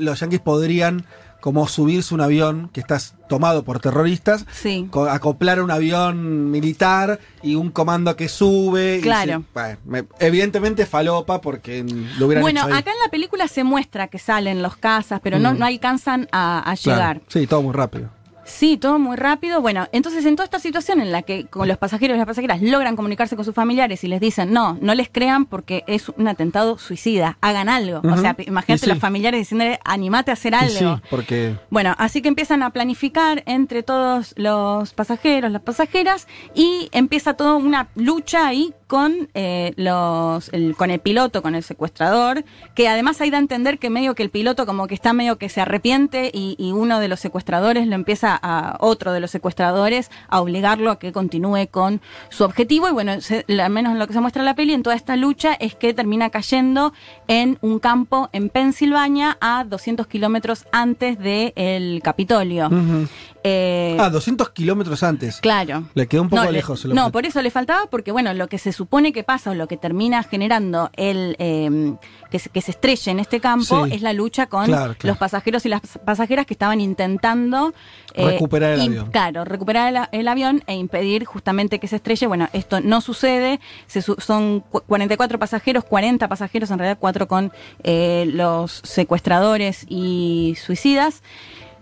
los 0.00 0.20
yanquis 0.20 0.40
podrían 0.40 1.06
como 1.40 1.66
subirse 1.66 2.12
un 2.12 2.20
avión 2.20 2.68
que 2.70 2.80
está 2.80 2.98
tomado 3.26 3.64
por 3.64 3.80
terroristas, 3.80 4.44
sí. 4.52 4.86
co- 4.90 5.08
acoplar 5.08 5.62
un 5.62 5.70
avión 5.70 6.50
militar 6.50 7.18
y 7.42 7.54
un 7.54 7.70
comando 7.70 8.14
que 8.16 8.28
sube. 8.28 8.98
y 8.98 9.00
Claro. 9.00 9.38
se- 9.40 9.44
bueno, 9.54 9.78
me- 9.86 10.04
evidentemente 10.18 10.84
falopa 10.84 11.40
porque 11.40 11.82
lo 12.18 12.26
hubieran 12.26 12.42
Bueno, 12.42 12.60
hecho 12.66 12.74
acá 12.76 12.90
en 12.90 12.98
la 13.02 13.10
película 13.10 13.48
se 13.48 13.64
muestra 13.64 14.08
que 14.08 14.18
salen 14.18 14.60
los 14.60 14.76
casas, 14.76 15.20
pero 15.22 15.38
no, 15.38 15.54
Mm. 15.54 15.58
no 15.58 15.64
alcanzan 15.64 16.28
a, 16.32 16.58
a 16.70 16.76
Claro. 16.76 16.98
llegar. 16.98 17.20
Sí, 17.28 17.46
todo 17.46 17.62
muy 17.62 17.72
rápido. 17.72 18.10
Sí, 18.50 18.76
todo 18.76 18.98
muy 18.98 19.16
rápido. 19.16 19.60
Bueno, 19.62 19.88
entonces 19.92 20.24
en 20.26 20.36
toda 20.36 20.44
esta 20.44 20.58
situación 20.58 21.00
en 21.00 21.12
la 21.12 21.22
que 21.22 21.46
con 21.46 21.68
los 21.68 21.78
pasajeros 21.78 22.14
y 22.16 22.18
las 22.18 22.26
pasajeras 22.26 22.60
logran 22.60 22.96
comunicarse 22.96 23.36
con 23.36 23.44
sus 23.44 23.54
familiares 23.54 24.02
y 24.04 24.08
les 24.08 24.20
dicen, 24.20 24.52
no, 24.52 24.76
no 24.80 24.94
les 24.94 25.08
crean 25.08 25.46
porque 25.46 25.84
es 25.86 26.08
un 26.10 26.28
atentado 26.28 26.76
suicida, 26.78 27.38
hagan 27.40 27.68
algo. 27.68 28.00
O 28.02 28.16
sea, 28.16 28.36
imagínate 28.46 28.84
sí. 28.84 28.90
los 28.90 28.98
familiares 28.98 29.40
diciéndole, 29.40 29.78
animate 29.84 30.30
a 30.30 30.34
hacer 30.34 30.54
algo. 30.54 30.96
sí, 30.96 31.02
porque 31.10 31.56
Bueno, 31.70 31.94
así 31.98 32.22
que 32.22 32.28
empiezan 32.28 32.62
a 32.62 32.70
planificar 32.70 33.42
entre 33.46 33.82
todos 33.82 34.34
los 34.36 34.92
pasajeros, 34.94 35.50
las 35.50 35.62
pasajeras, 35.62 36.26
y 36.54 36.88
empieza 36.92 37.34
toda 37.34 37.54
una 37.54 37.88
lucha 37.94 38.46
ahí 38.46 38.74
con 38.86 39.28
eh, 39.34 39.72
los 39.76 40.48
el- 40.52 40.74
con 40.76 40.90
el 40.90 40.98
piloto, 40.98 41.42
con 41.42 41.54
el 41.54 41.62
secuestrador, 41.62 42.44
que 42.74 42.88
además 42.88 43.20
hay 43.20 43.30
de 43.30 43.36
entender 43.36 43.78
que 43.78 43.88
medio 43.88 44.16
que 44.16 44.24
el 44.24 44.30
piloto 44.30 44.66
como 44.66 44.88
que 44.88 44.94
está 44.94 45.12
medio 45.12 45.38
que 45.38 45.48
se 45.48 45.60
arrepiente 45.60 46.30
y, 46.34 46.56
y 46.58 46.72
uno 46.72 46.98
de 46.98 47.06
los 47.06 47.20
secuestradores 47.20 47.86
lo 47.86 47.94
empieza 47.94 48.34
a, 48.42 48.76
otro 48.80 49.12
de 49.12 49.20
los 49.20 49.30
secuestradores, 49.30 50.10
a 50.28 50.40
obligarlo 50.40 50.90
a 50.90 50.98
que 50.98 51.12
continúe 51.12 51.68
con 51.70 52.00
su 52.28 52.44
objetivo. 52.44 52.88
Y 52.88 52.92
bueno, 52.92 53.20
se- 53.20 53.44
al 53.62 53.70
menos 53.70 53.92
en 53.92 53.98
lo 53.98 54.06
que 54.06 54.12
se 54.12 54.20
muestra 54.20 54.40
en 54.42 54.46
la 54.46 54.54
peli, 54.54 54.72
en 54.74 54.82
toda 54.82 54.96
esta 54.96 55.16
lucha 55.16 55.54
es 55.54 55.74
que 55.74 55.94
termina 55.94 56.30
cayendo 56.30 56.92
en 57.28 57.58
un 57.60 57.78
campo 57.78 58.28
en 58.32 58.48
Pensilvania 58.48 59.36
a 59.40 59.64
200 59.64 60.06
kilómetros 60.06 60.66
antes 60.72 61.18
del 61.18 62.00
Capitolio. 62.02 62.66
Ujú. 62.66 63.06
Eh, 63.42 63.96
Ah, 63.98 64.10
200 64.10 64.50
kilómetros 64.50 65.02
antes. 65.02 65.40
Claro. 65.40 65.84
Le 65.94 66.06
quedó 66.06 66.22
un 66.22 66.28
poco 66.28 66.44
no, 66.44 66.50
lejos. 66.50 66.84
no, 66.84 66.92
objeto. 66.92 67.12
por 67.12 67.26
eso 67.26 67.40
le 67.42 67.50
faltaba, 67.50 67.86
porque 67.90 68.12
bueno, 68.12 68.34
lo 68.34 68.48
que 68.48 68.58
se 68.58 68.72
supone 68.72 69.12
que 69.14 69.24
pasa 69.24 69.50
o 69.50 69.54
lo 69.54 69.66
que 69.66 69.76
termina 69.78 70.22
generando 70.22 70.90
el 70.94 71.36
eh, 71.38 71.94
que, 72.30 72.38
se, 72.38 72.48
que 72.48 72.60
se 72.60 72.70
estrelle 72.70 73.10
en 73.10 73.18
este 73.20 73.40
campo 73.40 73.86
Sí. 73.86 73.94
es 73.94 74.02
la 74.02 74.12
lucha 74.12 74.46
con 74.46 74.66
Claro, 74.66 74.94
claro. 74.94 74.98
los 75.12 75.18
pasajeros 75.18 75.66
y 75.66 75.68
las 75.68 75.80
pasajeras 76.04 76.46
que 76.46 76.54
estaban 76.54 76.80
intentando 76.80 77.72
eh, 78.14 78.26
Recuperar 78.26 78.72
el 78.72 78.80
avión. 78.80 79.10
Claro, 79.10 79.44
recuperar 79.44 80.08
el, 80.12 80.28
avión 80.28 80.62
e 80.66 80.74
impedir 80.74 81.24
justamente 81.24 81.78
que 81.78 81.86
se 81.88 81.96
estrelle. 81.96 82.26
Bueno, 82.26 82.48
esto 82.52 82.80
no 82.80 83.00
sucede. 83.00 83.60
Se 83.86 84.02
su- 84.02 84.16
son 84.18 84.60
cu- 84.60 84.80
44 84.86 85.38
pasajeros, 85.38 85.84
40 85.84 86.26
pasajeros, 86.28 86.70
en 86.70 86.78
realidad 86.78 86.98
cuatro 87.00 87.28
con 87.28 87.52
eh, 87.84 88.24
los 88.32 88.80
secuestradores 88.84 89.84
y 89.88 90.56
suicidas 90.60 91.22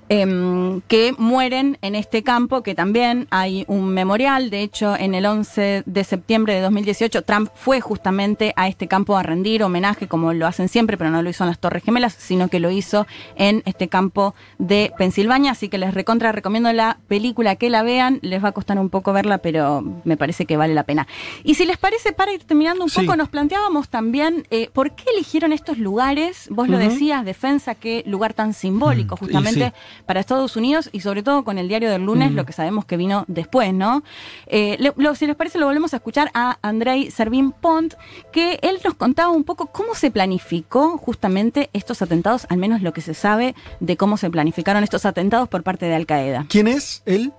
em, 0.08 0.80
que 0.88 1.14
mueren 1.18 1.78
en 1.82 1.94
este 1.94 2.22
campo, 2.22 2.62
que 2.62 2.74
también 2.74 3.26
hay 3.30 3.64
un 3.68 3.88
memorial. 3.90 4.50
De 4.50 4.62
hecho, 4.62 4.96
en 4.96 5.14
el 5.14 5.26
11 5.26 5.82
de 5.86 6.04
septiembre 6.04 6.54
de 6.54 6.60
2018, 6.62 7.22
Trump 7.22 7.50
fue 7.54 7.80
justamente 7.80 8.52
a 8.56 8.68
este 8.68 8.88
campo 8.88 9.16
a 9.16 9.22
rendir 9.22 9.62
homenaje, 9.62 10.08
como 10.08 10.32
lo 10.32 10.46
hacen 10.46 10.68
siempre, 10.68 10.96
pero 10.96 11.10
no 11.10 11.22
lo 11.22 11.30
hizo 11.30 11.44
en 11.44 11.48
las 11.50 11.58
Torres 11.58 11.82
Gemelas, 11.84 12.14
sino 12.18 12.48
que 12.48 12.60
lo 12.60 12.70
hizo 12.70 13.06
en 13.36 13.62
este 13.66 13.88
campo 13.88 14.34
de 14.58 14.92
Pensilvania. 14.98 15.52
Así 15.52 15.68
que 15.68 15.78
les 15.78 15.94
recontra 15.94 16.32
recomiendo 16.32 16.72
la 16.72 16.98
película 17.08 17.56
que 17.56 17.70
la 17.70 17.82
vean. 17.82 18.18
Les 18.22 18.42
va 18.42 18.48
a 18.48 18.52
costar 18.52 18.78
un 18.78 18.90
poco 18.90 19.12
verla, 19.12 19.38
pero 19.38 19.82
me 20.04 20.16
parece 20.16 20.46
que 20.46 20.56
vale 20.56 20.74
la 20.74 20.84
pena. 20.84 21.06
Y 21.44 21.54
si 21.54 21.64
les 21.64 21.76
parece, 21.78 22.12
para 22.12 22.32
ir 22.32 22.44
terminando 22.44 22.82
un 22.84 22.90
Sí. 22.90 23.00
poco, 23.02 23.16
nos 23.16 23.28
planteábamos 23.28 23.88
también 23.88 24.46
eh, 24.50 24.70
por 24.72 24.92
qué 24.94 25.04
eligieron 25.14 25.52
estos 25.52 25.78
lugares. 25.78 26.48
Vos 26.50 26.68
lo 26.68 26.78
decías, 26.78 27.24
defensa, 27.24 27.74
qué 27.74 28.02
lugar 28.06 28.34
tan 28.34 28.54
simbólico, 28.54 29.14
Mm, 29.16 29.18
justamente 29.18 29.66
sí. 29.66 29.97
Para 30.08 30.20
Estados 30.20 30.56
Unidos 30.56 30.88
y 30.90 31.00
sobre 31.00 31.22
todo 31.22 31.44
con 31.44 31.58
el 31.58 31.68
diario 31.68 31.90
del 31.90 32.02
lunes, 32.02 32.32
Mm. 32.32 32.34
lo 32.34 32.46
que 32.46 32.54
sabemos 32.54 32.86
que 32.86 32.96
vino 32.96 33.24
después, 33.28 33.74
¿no? 33.74 34.02
Eh, 34.46 34.76
le- 34.80 34.94
lo- 34.96 35.14
si 35.14 35.26
les 35.26 35.36
parece, 35.36 35.58
lo 35.58 35.66
volvemos 35.66 35.92
a 35.92 35.98
escuchar 35.98 36.30
a 36.32 36.56
Andrei 36.62 37.10
Servín 37.10 37.52
Pont, 37.52 37.92
que 38.32 38.58
él 38.62 38.78
nos 38.82 38.94
contaba 38.94 39.30
un 39.30 39.44
poco 39.44 39.66
cómo 39.66 39.94
se 39.94 40.10
planificó 40.10 40.96
justamente 40.96 41.68
estos 41.74 42.00
atentados, 42.00 42.46
al 42.48 42.56
menos 42.56 42.80
lo 42.80 42.94
que 42.94 43.02
se 43.02 43.12
sabe 43.12 43.54
de 43.80 43.96
cómo 43.98 44.16
se 44.16 44.30
planificaron 44.30 44.82
estos 44.82 45.04
atentados 45.04 45.46
por 45.48 45.62
parte 45.62 45.84
de 45.84 45.94
Al 45.94 46.06
Qaeda. 46.06 46.46
¿Quién 46.48 46.68
es 46.68 47.02
él? 47.04 47.30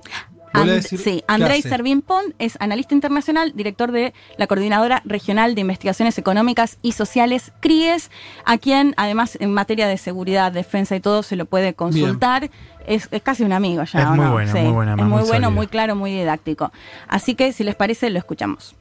And- 0.54 0.70
decir, 0.70 1.00
sí, 1.00 1.20
¿qué 1.20 1.26
Andrei? 1.28 1.62
Servín 1.62 2.02
Pont 2.02 2.34
es 2.40 2.58
analista 2.60 2.94
internacional, 2.94 3.54
director 3.56 3.92
de 3.92 4.14
la 4.38 4.48
Coordinadora 4.48 5.02
Regional 5.06 5.56
de 5.56 5.62
Investigaciones 5.62 6.18
Económicas 6.18 6.78
y 6.82 6.94
Sociales, 6.94 7.52
CRIES, 7.60 8.12
a 8.46 8.58
quien 8.58 8.94
además 8.98 9.38
en 9.40 9.54
materia 9.54 9.88
de 9.88 9.98
seguridad, 9.98 10.52
defensa 10.52 10.96
y 10.96 11.00
todo 11.00 11.24
se 11.24 11.36
lo 11.36 11.46
puede 11.46 11.74
consultar. 11.74 12.50
Es, 12.88 13.08
es 13.12 13.22
casi 13.22 13.44
un 13.44 13.54
amigo 13.54 13.84
ya. 13.84 14.00
Es 14.00 14.06
¿o 14.06 14.10
muy 14.10 14.26
no? 14.26 14.32
bueno, 14.32 14.52
Sí, 14.52 14.60
muy 14.60 14.72
buena, 14.72 14.92
Es 14.94 14.98
muy 14.98 15.06
muy 15.06 15.24
bueno, 15.28 15.52
muy 15.52 15.68
claro, 15.68 15.96
muy 15.96 16.12
didáctico. 16.12 16.72
Así 17.08 17.36
que 17.36 17.54
si 17.54 17.64
les 17.64 17.76
parece, 17.76 18.10
lo 18.10 18.18
escuchamos. 18.18 18.76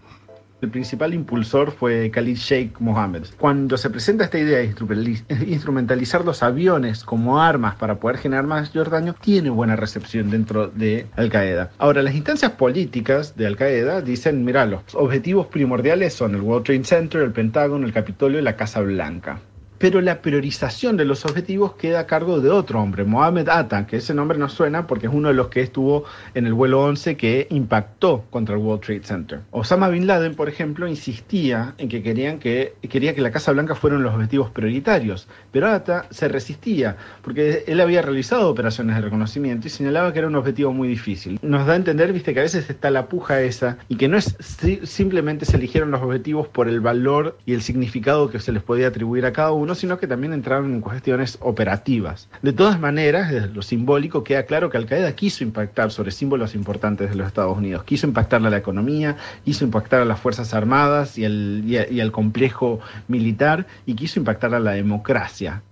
El 0.60 0.70
principal 0.70 1.14
impulsor 1.14 1.70
fue 1.70 2.10
Khalid 2.10 2.36
Sheikh 2.36 2.80
Mohammed. 2.80 3.26
Cuando 3.38 3.76
se 3.76 3.90
presenta 3.90 4.24
esta 4.24 4.38
idea 4.38 4.58
de 4.58 4.68
instrumentali- 4.74 5.22
instrumentalizar 5.46 6.24
los 6.24 6.42
aviones 6.42 7.04
como 7.04 7.40
armas 7.40 7.76
para 7.76 8.00
poder 8.00 8.18
generar 8.18 8.46
mayor 8.46 8.90
daño, 8.90 9.14
tiene 9.20 9.50
buena 9.50 9.76
recepción 9.76 10.30
dentro 10.30 10.66
de 10.66 11.06
Al 11.14 11.30
Qaeda. 11.30 11.70
Ahora, 11.78 12.02
las 12.02 12.14
instancias 12.14 12.52
políticas 12.52 13.36
de 13.36 13.46
Al 13.46 13.56
Qaeda 13.56 14.00
dicen, 14.00 14.44
mira, 14.44 14.66
los 14.66 14.82
objetivos 14.94 15.46
primordiales 15.46 16.14
son 16.14 16.34
el 16.34 16.40
World 16.40 16.66
Trade 16.66 16.84
Center, 16.84 17.22
el 17.22 17.32
Pentágono, 17.32 17.86
el 17.86 17.92
Capitolio 17.92 18.40
y 18.40 18.42
la 18.42 18.56
Casa 18.56 18.80
Blanca. 18.80 19.38
Pero 19.78 20.00
la 20.00 20.20
priorización 20.22 20.96
de 20.96 21.04
los 21.04 21.24
objetivos 21.24 21.74
queda 21.74 22.00
a 22.00 22.06
cargo 22.06 22.40
de 22.40 22.50
otro 22.50 22.80
hombre, 22.82 23.04
Mohamed 23.04 23.48
Atta, 23.48 23.86
que 23.86 23.96
ese 23.98 24.12
nombre 24.14 24.36
nos 24.38 24.52
suena 24.52 24.86
porque 24.86 25.06
es 25.06 25.12
uno 25.12 25.28
de 25.28 25.34
los 25.34 25.48
que 25.48 25.60
estuvo 25.60 26.04
en 26.34 26.46
el 26.46 26.54
vuelo 26.54 26.82
11 26.82 27.16
que 27.16 27.46
impactó 27.50 28.24
contra 28.30 28.54
el 28.56 28.60
World 28.62 28.82
Trade 28.84 29.02
Center. 29.04 29.40
Osama 29.50 29.88
Bin 29.88 30.06
Laden, 30.06 30.34
por 30.34 30.48
ejemplo, 30.48 30.86
insistía 30.88 31.74
en 31.78 31.88
que 31.88 32.02
querían 32.02 32.38
que 32.38 32.74
quería 32.88 33.14
que 33.14 33.20
la 33.20 33.30
Casa 33.30 33.52
Blanca 33.52 33.74
fueran 33.74 34.02
los 34.02 34.14
objetivos 34.14 34.50
prioritarios, 34.50 35.28
pero 35.52 35.68
Atta 35.68 36.06
se 36.10 36.28
resistía 36.28 36.96
porque 37.22 37.64
él 37.66 37.80
había 37.80 38.02
realizado 38.02 38.48
operaciones 38.50 38.96
de 38.96 39.02
reconocimiento 39.02 39.66
y 39.66 39.70
señalaba 39.70 40.12
que 40.12 40.18
era 40.18 40.28
un 40.28 40.36
objetivo 40.36 40.72
muy 40.72 40.88
difícil. 40.88 41.38
Nos 41.42 41.66
da 41.66 41.74
a 41.74 41.76
entender, 41.76 42.12
viste, 42.12 42.34
que 42.34 42.40
a 42.40 42.42
veces 42.42 42.68
está 42.68 42.90
la 42.90 43.06
puja 43.06 43.40
esa 43.42 43.78
y 43.88 43.96
que 43.96 44.08
no 44.08 44.16
es 44.16 44.36
si- 44.40 44.80
simplemente 44.84 45.44
se 45.44 45.56
eligieron 45.56 45.90
los 45.90 46.02
objetivos 46.02 46.48
por 46.48 46.68
el 46.68 46.80
valor 46.80 47.38
y 47.46 47.54
el 47.54 47.62
significado 47.62 48.30
que 48.30 48.40
se 48.40 48.52
les 48.52 48.62
podía 48.62 48.88
atribuir 48.88 49.24
a 49.26 49.32
cada 49.32 49.52
uno, 49.52 49.67
sino 49.74 49.98
que 49.98 50.06
también 50.06 50.32
entraron 50.32 50.72
en 50.74 50.80
cuestiones 50.80 51.38
operativas. 51.40 52.28
De 52.42 52.52
todas 52.52 52.78
maneras, 52.80 53.32
lo 53.54 53.62
simbólico 53.62 54.24
queda 54.24 54.44
claro 54.44 54.70
que 54.70 54.76
Al 54.76 54.86
Qaeda 54.86 55.14
quiso 55.14 55.44
impactar 55.44 55.90
sobre 55.90 56.10
símbolos 56.10 56.54
importantes 56.54 57.10
de 57.10 57.16
los 57.16 57.26
Estados 57.26 57.56
Unidos, 57.56 57.84
quiso 57.84 58.06
impactar 58.06 58.44
a 58.46 58.50
la 58.50 58.56
economía, 58.56 59.16
quiso 59.44 59.64
impactar 59.64 60.00
a 60.00 60.04
las 60.04 60.20
Fuerzas 60.20 60.54
Armadas 60.54 61.18
y, 61.18 61.24
el, 61.24 61.64
y, 61.66 62.00
al 62.00 62.12
complejo 62.12 62.80
militar 63.08 63.66
y 63.86 63.94
quiso 63.94 64.18
impactar 64.20 64.54
a 64.54 64.60
la 64.60 64.72
democracia. 64.72 65.62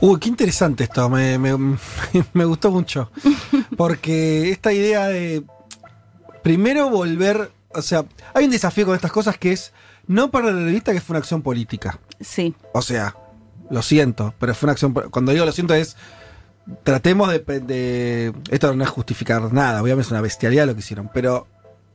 Uy, 0.00 0.18
qué 0.20 0.28
interesante 0.28 0.84
esto, 0.84 1.08
me, 1.08 1.38
me- 1.38 1.76
me 2.32 2.44
gustó 2.44 2.70
mucho. 2.70 3.10
Porque 3.76 4.50
esta 4.50 4.72
idea 4.72 5.06
de 5.08 5.42
primero 6.42 6.90
volver, 6.90 7.50
o 7.70 7.80
sea, 7.82 8.04
hay 8.34 8.44
un 8.44 8.50
desafío 8.50 8.86
con 8.86 8.94
estas 8.94 9.12
cosas 9.12 9.38
que 9.38 9.52
es 9.52 9.72
no 10.06 10.30
perder 10.30 10.54
de 10.56 10.70
vista 10.72 10.92
que 10.92 11.00
fue 11.00 11.14
una 11.14 11.20
acción 11.20 11.40
política. 11.40 11.98
Sí, 12.20 12.54
O 12.72 12.82
sea, 12.82 13.16
lo 13.70 13.82
siento, 13.82 14.34
pero 14.38 14.54
fue 14.54 14.66
una 14.66 14.72
acción. 14.72 14.92
Cuando 14.92 15.32
digo 15.32 15.44
lo 15.44 15.52
siento 15.52 15.74
es. 15.74 15.96
Tratemos 16.82 17.30
de, 17.30 18.32
Esto 18.50 18.74
no 18.74 18.84
es 18.84 18.88
justificar 18.88 19.52
nada, 19.52 19.82
obviamente 19.82 20.06
es 20.06 20.10
una 20.10 20.22
bestialidad 20.22 20.66
lo 20.66 20.72
que 20.72 20.80
hicieron, 20.80 21.10
pero 21.12 21.46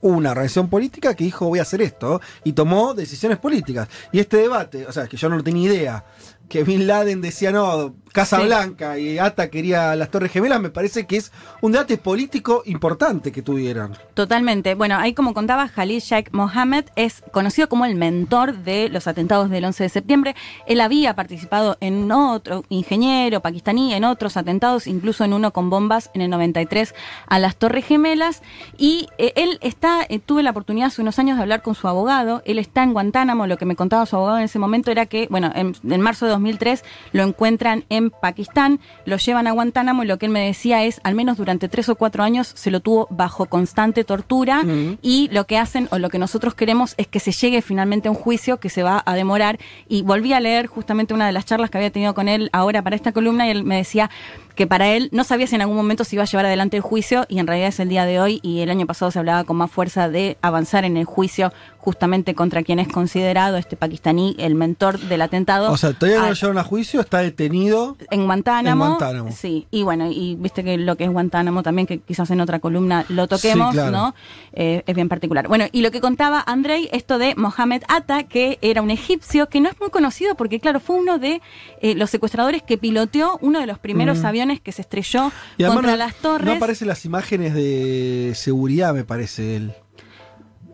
una 0.01 0.29
organización 0.29 0.69
política 0.69 1.15
que 1.15 1.23
dijo 1.23 1.47
voy 1.47 1.57
a 1.57 1.63
hacer 1.63 1.81
esto 1.81 2.21
y 2.43 2.53
tomó 2.53 2.93
decisiones 2.93 3.39
políticas. 3.39 3.87
Y 4.11 4.19
este 4.19 4.37
debate, 4.37 4.85
o 4.85 4.91
sea, 4.91 5.07
que 5.07 5.17
yo 5.17 5.27
no 5.27 5.43
tenía 5.43 5.73
idea, 5.73 6.05
que 6.49 6.63
Bin 6.63 6.87
Laden 6.87 7.21
decía 7.21 7.51
no, 7.51 7.93
Casa 8.11 8.37
Sí. 8.39 8.45
Blanca 8.45 8.97
y 8.97 9.19
Ata 9.19 9.49
quería 9.49 9.95
las 9.95 10.09
Torres 10.09 10.31
Gemelas, 10.31 10.59
me 10.59 10.69
parece 10.69 11.05
que 11.05 11.17
es 11.17 11.31
un 11.61 11.71
debate 11.71 11.97
político 11.97 12.63
importante 12.65 13.31
que 13.31 13.41
tuvieron. 13.41 13.95
Totalmente. 14.13 14.73
Bueno, 14.75 14.97
ahí 14.97 15.13
como 15.13 15.33
contaba, 15.33 15.69
Khalid 15.69 15.99
Sheikh 15.99 16.29
Mohammed 16.31 16.85
es 16.95 17.23
conocido 17.31 17.69
como 17.69 17.85
el 17.85 17.95
mentor 17.95 18.57
de 18.57 18.89
los 18.89 19.07
atentados 19.07 19.49
del 19.49 19.65
11 19.65 19.83
de 19.83 19.89
septiembre. 19.89 20.35
Él 20.65 20.81
había 20.81 21.15
participado 21.15 21.77
en 21.81 22.11
otro 22.11 22.65
ingeniero 22.69 23.41
pakistaní, 23.41 23.93
en 23.93 24.03
otros 24.03 24.37
atentados, 24.37 24.87
incluso 24.87 25.23
en 25.23 25.33
uno 25.33 25.51
con 25.53 25.69
bombas 25.69 26.09
en 26.13 26.21
el 26.21 26.29
93 26.31 26.95
a 27.27 27.39
las 27.39 27.57
Torres 27.57 27.85
Gemelas. 27.85 28.41
Y 28.77 29.07
eh, 29.17 29.33
él 29.35 29.59
está, 29.61 30.01
eh, 30.09 30.19
tuve 30.19 30.41
la 30.41 30.51
oportunidad 30.51 30.87
hace 30.87 31.01
unos 31.01 31.19
años 31.19 31.37
de 31.37 31.43
hablar 31.43 31.61
con 31.61 31.75
su 31.75 31.87
abogado. 31.87 32.41
Él 32.45 32.57
está 32.57 32.81
en 32.83 32.93
Guantánamo. 32.93 33.45
Lo 33.45 33.57
que 33.57 33.65
me 33.65 33.75
contaba 33.75 34.05
su 34.07 34.15
abogado 34.15 34.39
en 34.39 34.45
ese 34.45 34.57
momento 34.57 34.89
era 34.89 35.05
que, 35.05 35.27
bueno, 35.29 35.51
en, 35.53 35.75
en 35.87 36.01
marzo 36.01 36.25
de 36.25 36.38
2003 36.39 36.83
lo 37.11 37.23
encuentran 37.23 37.85
en 37.89 38.09
Pakistán, 38.09 38.79
lo 39.05 39.17
llevan 39.17 39.47
a 39.47 39.51
Guantánamo 39.51 40.03
y 40.03 40.07
lo 40.07 40.17
que 40.17 40.25
él 40.25 40.31
me 40.31 40.45
decía 40.45 40.83
es, 40.83 41.01
al 41.03 41.15
menos 41.15 41.37
durante 41.37 41.69
tres 41.69 41.89
o 41.89 41.95
cuatro 41.95 42.23
años 42.23 42.51
se 42.55 42.71
lo 42.71 42.79
tuvo 42.79 43.07
bajo 43.09 43.45
constante 43.45 44.03
tortura 44.03 44.63
y 45.01 45.29
lo 45.31 45.45
que 45.45 45.57
hacen 45.57 45.87
o 45.91 45.99
lo 45.99 46.09
que 46.09 46.19
nosotros 46.19 46.55
queremos 46.55 46.95
es 46.97 47.07
que 47.07 47.19
se 47.19 47.31
llegue 47.31 47.61
finalmente 47.61 48.07
a 48.07 48.11
un 48.11 48.17
juicio 48.17 48.59
que 48.59 48.69
se 48.69 48.83
va 48.83 49.03
a 49.05 49.15
demorar. 49.15 49.59
Y 49.87 50.01
volví 50.01 50.33
a 50.33 50.39
leer 50.39 50.67
justamente 50.67 51.13
una 51.13 51.25
de 51.25 51.31
las 51.31 51.45
charlas 51.45 51.69
que 51.69 51.77
había 51.77 51.91
tenido 51.91 52.13
con 52.13 52.27
él 52.27 52.49
ahora 52.53 52.81
para 52.81 52.95
esta 52.95 53.11
columna 53.11 53.47
y 53.47 53.51
él 53.51 53.63
me 53.63 53.77
decía 53.77 54.09
que 54.59 54.67
para 54.67 54.89
él 54.89 55.07
no 55.13 55.23
sabía 55.23 55.47
si 55.47 55.55
en 55.55 55.61
algún 55.61 55.77
momento 55.77 56.03
se 56.03 56.17
iba 56.17 56.23
a 56.23 56.25
llevar 56.25 56.45
adelante 56.45 56.75
el 56.75 56.83
juicio 56.83 57.25
y 57.29 57.39
en 57.39 57.47
realidad 57.47 57.69
es 57.69 57.79
el 57.79 57.87
día 57.87 58.03
de 58.03 58.19
hoy 58.19 58.41
y 58.43 58.59
el 58.59 58.69
año 58.69 58.85
pasado 58.85 59.09
se 59.09 59.17
hablaba 59.17 59.45
con 59.45 59.55
más 59.55 59.71
fuerza 59.71 60.09
de 60.09 60.37
avanzar 60.41 60.83
en 60.83 60.97
el 60.97 61.05
juicio 61.05 61.53
justamente 61.77 62.35
contra 62.35 62.61
quien 62.61 62.77
es 62.79 62.89
considerado 62.89 63.55
este 63.55 63.77
pakistaní 63.77 64.35
el 64.37 64.55
mentor 64.55 64.99
del 64.99 65.21
atentado. 65.21 65.71
O 65.71 65.77
sea, 65.77 65.93
todavía 65.93 66.19
no 66.19 66.27
lo 66.27 66.33
llevaron 66.33 66.57
a 66.57 66.65
juicio, 66.65 66.99
está 66.99 67.19
detenido. 67.19 67.95
en 68.11 68.25
Guantánamo. 68.25 68.83
En 68.83 68.89
Guantánamo. 68.89 69.31
Sí, 69.31 69.65
y 69.71 69.83
bueno, 69.83 70.11
y 70.11 70.35
viste 70.35 70.61
que 70.65 70.77
lo 70.77 70.97
que 70.97 71.05
es 71.05 71.09
Guantánamo 71.09 71.63
también, 71.63 71.87
que 71.87 71.99
quizás 71.99 72.29
en 72.31 72.41
otra 72.41 72.59
columna 72.59 73.05
lo 73.07 73.29
toquemos, 73.29 73.69
Sí, 73.69 73.77
claro. 73.77 73.91
¿no? 73.91 74.15
Eh, 74.51 74.83
es 74.85 74.93
bien 74.93 75.07
particular. 75.07 75.47
Bueno, 75.47 75.67
y 75.71 75.83
lo 75.83 75.91
que 75.91 76.01
contaba 76.01 76.43
Andrei, 76.45 76.89
esto 76.91 77.17
de 77.17 77.33
Mohamed 77.37 77.83
Atta, 77.87 78.23
que 78.23 78.59
era 78.61 78.81
un 78.81 78.91
egipcio 78.91 79.47
que 79.47 79.61
no 79.61 79.69
es 79.69 79.79
muy 79.79 79.89
conocido 79.89 80.35
porque, 80.35 80.59
claro, 80.59 80.81
fue 80.81 80.97
uno 80.97 81.17
de 81.17 81.41
eh, 81.81 81.95
los 81.95 82.09
secuestradores 82.09 82.61
que 82.61 82.77
piloteó 82.77 83.37
uno 83.41 83.61
de 83.61 83.67
los 83.67 83.79
primeros 83.79 84.25
aviones 84.25 84.48
que 84.57 84.71
se 84.71 84.81
estrelló. 84.81 85.31
Y 85.57 85.63
contra 85.63 85.91
no, 85.91 85.97
las 85.97 86.15
torres. 86.15 86.45
no 86.45 86.53
aparecen 86.53 86.87
las 86.87 87.05
imágenes 87.05 87.53
de 87.53 88.33
seguridad, 88.35 88.93
me 88.93 89.03
parece 89.03 89.55
él. 89.55 89.73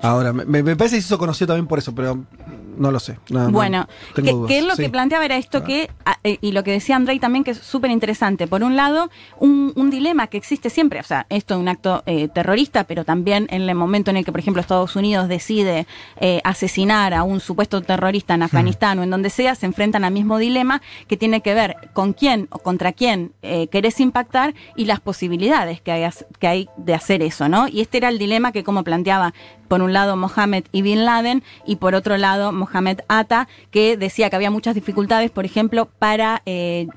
Ahora, 0.02 0.34
me, 0.34 0.46
me 0.46 0.76
parece 0.76 0.98
que 0.98 1.02
se 1.02 1.08
hizo 1.08 1.18
conocido 1.18 1.48
también 1.48 1.68
por 1.68 1.80
eso, 1.80 1.94
pero 1.94 2.26
no 2.78 2.92
lo 2.92 3.00
sé. 3.00 3.18
No, 3.30 3.46
no, 3.46 3.52
Bueno, 3.52 3.88
tengo 4.14 4.46
que, 4.48 4.60
él 4.60 4.68
lo 4.68 4.76
Sí. 4.76 4.84
que 4.84 4.90
planteaba 4.90 5.26
era 5.26 5.38
esto 5.38 5.64
que, 5.64 5.90
a- 6.06 6.18
eh, 6.24 6.38
y 6.42 6.52
lo 6.52 6.64
que 6.64 6.72
decía 6.72 6.96
Andrei 6.96 7.20
también, 7.20 7.44
que 7.44 7.52
es 7.52 7.58
súper 7.58 7.92
interesante. 7.92 8.48
Por 8.48 8.64
un 8.64 8.76
lado, 8.76 9.10
un, 9.40 9.72
un 9.76 9.90
dilema 9.90 10.28
que 10.28 10.38
existe 10.38 10.70
siempre, 10.70 11.00
o 11.00 11.04
sea, 11.04 11.26
esto 11.30 11.54
es 11.56 11.60
un 11.60 11.68
acto 11.68 12.04
eh, 12.06 12.28
terrorista, 12.28 12.84
pero 12.86 13.06
también 13.06 13.48
en 13.52 13.62
el 13.70 13.76
momento 13.76 14.12
en 14.12 14.18
el 14.18 14.26
que, 14.26 14.32
por 14.32 14.40
ejemplo, 14.40 14.62
Estados 14.62 14.96
Unidos 14.96 15.28
decide 15.28 15.88
eh, 16.20 16.42
asesinar 16.44 17.14
a 17.14 17.24
un 17.24 17.40
supuesto 17.40 17.82
terrorista 17.82 18.34
en 18.34 18.44
Afganistán 18.44 19.00
o 19.00 19.04
en 19.04 19.10
donde 19.10 19.30
sea, 19.30 19.56
se 19.56 19.66
enfrentan 19.66 20.04
al 20.04 20.14
mismo 20.14 20.38
dilema 20.38 20.82
que 21.08 21.18
tiene 21.18 21.42
que 21.42 21.54
ver 21.54 21.76
con 21.94 22.14
quién 22.14 22.48
o 22.52 22.60
contra 22.60 22.92
quién 22.94 23.34
eh, 23.42 23.68
querés 23.68 24.00
impactar 24.00 24.54
y 24.76 24.86
las 24.86 25.00
posibilidades 25.00 25.82
que 25.82 25.92
hay, 25.92 26.10
que 26.40 26.48
hay 26.48 26.70
de 26.78 26.94
hacer 26.94 27.22
eso, 27.22 27.50
¿no? 27.50 27.68
Y 27.68 27.82
este 27.82 27.98
era 27.98 28.10
el 28.10 28.18
dilema 28.20 28.52
que, 28.52 28.64
como 28.64 28.84
planteaba, 28.84 29.34
por 29.68 29.82
un 29.82 29.94
lado 29.94 30.16
Mohammed 30.16 30.66
y 30.72 30.82
Bin 30.84 31.06
Laden 31.06 31.44
y 31.66 31.78
por 31.78 31.96
otro 31.96 32.18
lado 32.18 32.52
Mohamed 32.66 33.00
Atta, 33.08 33.48
que 33.72 33.98
decía 33.98 34.30
que 34.30 34.36
había 34.36 34.52
muchas 34.52 34.76
dificultades, 34.76 35.32
por 35.32 35.46
ejemplo, 35.46 35.88
para 36.00 36.42
eh, 36.46 36.88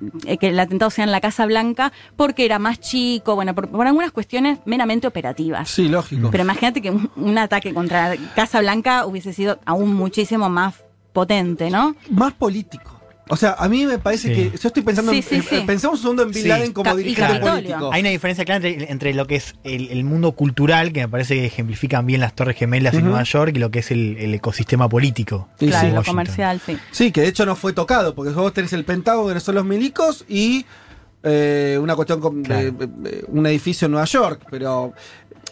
que 0.40 0.48
el 0.48 0.58
atentado 0.58 0.90
sea 0.90 1.04
en 1.04 1.12
la 1.12 1.20
Casa 1.20 1.46
Blanca 1.46 1.92
porque 2.16 2.44
era 2.44 2.58
más 2.58 2.80
chico, 2.80 3.34
bueno, 3.34 3.54
por, 3.54 3.68
por 3.68 3.86
algunas 3.86 4.12
cuestiones 4.12 4.58
meramente 4.64 5.06
operativas. 5.06 5.68
Sí, 5.68 5.88
lógico. 5.88 6.30
Pero 6.30 6.44
imagínate 6.44 6.82
que 6.82 6.90
un, 6.90 7.10
un 7.16 7.38
ataque 7.38 7.72
contra 7.74 8.14
Casa 8.34 8.60
Blanca 8.60 9.06
hubiese 9.06 9.32
sido 9.32 9.58
aún 9.64 9.94
muchísimo 9.94 10.48
más 10.48 10.84
potente, 11.12 11.70
¿no? 11.70 11.96
Más 12.10 12.32
político. 12.32 12.97
O 13.30 13.36
sea, 13.36 13.56
a 13.58 13.68
mí 13.68 13.84
me 13.86 13.98
parece 13.98 14.28
Sí. 14.28 14.34
que. 14.50 14.58
Yo 14.58 14.68
estoy 14.68 14.82
pensando. 14.82 15.12
Sí, 15.12 15.18
en, 15.18 15.22
sí, 15.22 15.34
en- 15.36 15.42
sí. 15.42 15.64
Pensamos 15.66 15.98
un 15.98 16.02
segundo 16.02 16.22
en 16.22 16.30
Bin 16.30 16.42
Sí. 16.42 16.48
Laden 16.48 16.72
como 16.72 16.96
dirigente 16.96 17.32
Capitolio. 17.34 17.54
político. 17.54 17.92
Hay 17.92 18.00
una 18.00 18.10
diferencia 18.10 18.44
clara 18.44 18.66
entre, 18.66 18.90
entre 18.90 19.14
lo 19.14 19.26
que 19.26 19.36
es 19.36 19.54
el, 19.64 19.88
el 19.90 20.04
mundo 20.04 20.32
cultural, 20.32 20.92
que 20.92 21.00
me 21.00 21.08
parece 21.08 21.34
que 21.34 21.46
ejemplifican 21.46 22.06
bien 22.06 22.20
las 22.20 22.34
Torres 22.34 22.56
Gemelas 22.56 22.94
en 22.94 23.00
Ujú. 23.00 23.08
Nueva 23.10 23.24
York, 23.24 23.52
y 23.54 23.58
lo 23.58 23.70
que 23.70 23.80
es 23.80 23.90
el, 23.90 24.16
el 24.18 24.34
ecosistema 24.34 24.88
político. 24.88 25.48
Sí, 25.60 25.66
claro, 25.68 25.88
sí. 25.88 25.94
lo 25.94 26.02
comercial, 26.04 26.60
sí. 26.64 26.78
Sí, 26.90 27.12
que 27.12 27.20
de 27.20 27.28
hecho 27.28 27.44
no 27.46 27.54
fue 27.56 27.72
tocado, 27.72 28.14
porque 28.14 28.32
vos 28.32 28.52
tenés 28.52 28.72
el 28.72 28.84
Pentágono, 28.84 29.34
que 29.34 29.40
son 29.40 29.54
los 29.54 29.64
milicos, 29.64 30.24
y 30.28 30.64
eh, 31.22 31.76
una 31.82 31.96
cuestión 31.96 32.20
con 32.20 32.42
Claro. 32.44 32.72
un 33.28 33.46
edificio 33.46 33.86
en 33.86 33.92
Nueva 33.92 34.06
York, 34.06 34.42
pero 34.50 34.94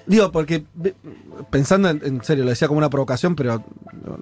digo, 0.06 0.30
porque 0.32 0.64
pensando 1.50 1.88
en, 1.90 2.00
en 2.04 2.24
serio, 2.24 2.44
lo 2.44 2.50
decía 2.50 2.68
como 2.68 2.78
una 2.78 2.90
provocación, 2.90 3.34
pero 3.36 3.64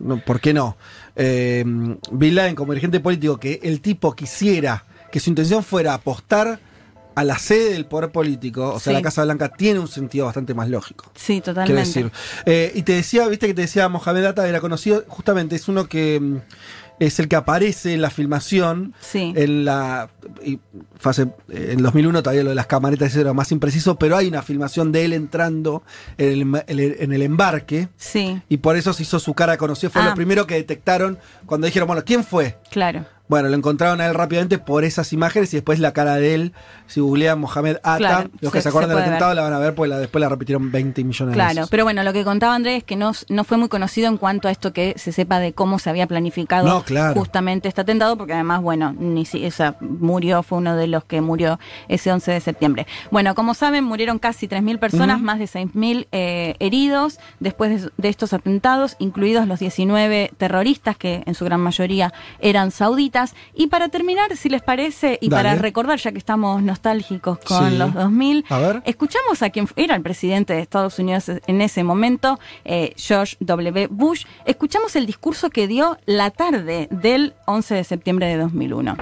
no, 0.01 0.19
¿por 0.25 0.41
qué 0.41 0.53
no? 0.55 0.77
Eh, 1.17 1.65
Bin 1.67 2.35
Laden 2.35 2.55
como 2.55 2.73
dirigente 2.73 3.01
político, 3.01 3.39
que 3.39 3.61
el 3.63 3.81
tipo 3.81 4.15
quisiera, 4.15 4.85
que 5.13 5.21
su 5.21 5.31
intención 5.31 5.63
fuera 5.63 5.95
apostar 5.95 6.59
a 7.17 7.23
la 7.23 7.39
sede 7.39 7.75
del 7.75 7.87
poder 7.87 8.11
político, 8.11 8.73
o 8.75 8.81
sea, 8.81 8.91
Sí. 8.91 8.95
la 8.95 9.03
Casa 9.03 9.23
Blanca 9.23 9.49
tiene 9.51 9.79
un 9.79 9.87
sentido 9.87 10.27
bastante 10.27 10.53
más 10.53 10.69
lógico. 10.69 11.05
Sí, 11.15 11.35
Quiero 11.41 11.45
totalmente. 11.45 11.81
decir. 11.87 12.11
Eh, 12.45 12.73
y 12.75 12.83
te 12.83 12.93
decía, 12.95 13.29
viste 13.29 13.47
que 13.47 13.55
te 13.55 13.63
decía 13.63 13.89
Mohamed 13.89 14.25
Atta, 14.25 14.49
era 14.49 14.61
conocido, 14.61 15.05
justamente 15.07 15.55
es 15.55 15.69
uno 15.69 15.87
que 15.89 16.19
mm, 16.21 16.37
es 17.01 17.19
el 17.19 17.29
que 17.29 17.37
aparece 17.37 17.95
en 17.95 18.03
la 18.03 18.11
filmación. 18.11 18.95
Sí. 19.01 19.33
En 19.37 19.65
la. 19.65 20.09
y 20.45 20.59
hace- 21.03 21.29
en 21.51 21.83
2001 21.83 22.23
todavía 22.23 22.43
lo 22.45 22.51
de 22.51 22.55
las 22.55 22.67
camaretas 22.67 23.15
era 23.17 23.33
más 23.33 23.51
impreciso, 23.53 23.97
pero 23.99 24.17
hay 24.17 24.29
una 24.29 24.43
filmación 24.43 24.93
de 24.93 25.05
él 25.05 25.13
entrando 25.13 25.83
en 26.19 26.29
el, 26.29 26.41
en 26.67 26.79
el- 26.79 26.97
en 27.01 27.13
el 27.13 27.23
embarque. 27.23 27.89
Sí, 27.97 28.41
Y 28.49 28.59
por 28.59 28.77
eso 28.77 28.93
se 28.93 29.03
hizo 29.03 29.19
su 29.19 29.35
cara 29.35 29.57
conocida. 29.57 29.91
Fue 29.91 30.03
Ah. 30.03 30.11
lo 30.11 30.15
primero 30.15 30.47
que 30.47 30.55
detectaron 30.55 31.19
cuando 31.47 31.67
dijeron, 31.67 31.87
bueno, 31.87 32.03
¿quién 32.05 32.25
fue? 32.25 32.57
claro. 32.71 33.05
Bueno, 33.27 33.49
lo 33.49 33.57
encontraron 33.57 34.03
a 34.03 34.07
él 34.07 34.15
rápidamente 34.15 34.59
por 34.59 34.85
esas 34.85 35.13
imágenes 35.15 35.53
y 35.55 35.57
después 35.57 35.79
la 35.81 35.93
cara 35.93 36.17
de 36.17 36.35
él. 36.35 36.53
Si 36.87 37.01
googlean 37.01 37.41
Mohamed 37.41 37.77
Atta, 37.83 37.97
Claro, 37.97 38.31
los 38.43 38.53
que 38.53 38.59
se- 38.59 38.65
se, 38.65 38.69
acuerdan 38.69 38.91
se 38.91 38.97
del 38.97 39.05
atentado 39.05 39.31
ver. 39.31 39.37
la 39.37 39.43
van 39.45 39.53
a 39.55 39.59
ver 39.59 39.75
porque 39.75 39.89
la, 39.89 39.99
después 39.99 40.21
la 40.21 40.29
repitieron 40.29 40.71
20 40.71 41.03
millones 41.05 41.33
de 41.33 41.35
Claro, 41.35 41.55
veces. 41.55 41.71
pero 41.71 41.85
bueno, 41.85 42.03
lo 42.03 42.13
que 42.13 42.23
contaba 42.23 42.55
Andrés 42.55 42.79
es 42.79 42.85
que 42.85 42.97
no, 42.97 43.13
no 43.31 43.45
fue 43.45 43.57
muy 43.57 43.69
conocido 43.71 44.09
en 44.09 44.19
cuanto 44.19 44.49
a 44.49 44.51
esto 44.51 44.75
que 44.75 44.93
se 44.99 45.11
sepa 45.13 45.39
de 45.39 45.55
cómo 45.55 45.79
se 45.79 45.89
había 45.89 46.07
planificado 46.07 46.69
No, 46.69 46.83
claro. 46.83 47.15
justamente 47.19 47.67
este 47.69 47.81
atentado, 47.81 48.19
porque 48.19 48.35
además, 48.35 48.61
bueno, 48.61 48.95
ni 48.99 49.25
si, 49.25 49.47
o 49.47 49.51
sea, 49.51 49.77
murió, 49.81 50.43
fue 50.43 50.59
uno 50.59 50.77
de 50.77 50.87
los 50.89 51.05
que 51.05 51.23
murió 51.23 51.59
ese 51.89 52.13
11 52.13 52.31
de 52.33 52.41
septiembre. 52.41 52.87
Bueno, 53.11 53.35
como 53.35 53.55
saben, 53.55 53.85
murieron 53.85 54.19
casi 54.19 54.47
3.000 54.49 54.79
personas, 54.79 55.23
más 55.23 55.39
de 55.39 55.47
6.000 55.47 56.09
eh, 56.13 56.57
heridos 56.59 57.19
después 57.41 57.83
de, 57.85 57.91
de 57.97 58.09
estos 58.11 58.35
atentados, 58.35 58.97
incluidos 58.99 59.49
los 59.49 59.61
19 59.61 60.31
terroristas, 60.37 60.99
que 60.99 61.23
en 61.25 61.35
su 61.35 61.47
gran 61.47 61.61
mayoría 61.61 62.13
eran 62.41 62.71
sauditas. 62.71 63.14
Y 63.55 63.69
para 63.69 63.89
terminar, 63.89 64.37
si 64.37 64.49
les 64.49 64.63
parece, 64.63 65.19
y 65.21 65.29
Dale. 65.29 65.43
para 65.43 65.55
recordar, 65.61 65.99
ya 65.99 66.13
que 66.13 66.19
estamos 66.19 66.63
nostálgicos 66.63 67.39
con 67.39 67.71
Sí. 67.71 67.77
los 67.79 67.95
2000, 67.95 68.45
A 68.49 68.59
ver. 68.59 68.83
Escuchamos 68.85 69.43
a 69.43 69.51
quien 69.51 69.69
era 69.77 69.95
el 69.97 70.03
presidente 70.03 70.53
de 70.55 70.61
Estados 70.61 70.99
Unidos 70.99 71.31
en 71.47 71.61
ese 71.61 71.85
momento, 71.85 72.39
eh, 72.65 72.93
George 72.97 73.37
W. 73.41 73.89
Bush. 73.91 74.25
Escuchamos 74.45 74.97
el 74.97 75.07
discurso 75.07 75.51
que 75.51 75.67
dio 75.69 75.97
la 76.07 76.31
tarde 76.31 76.89
del 76.91 77.35
11 77.47 77.75
de 77.75 77.85
septiembre 77.85 78.27
de 78.27 78.37
2001. 78.39 78.97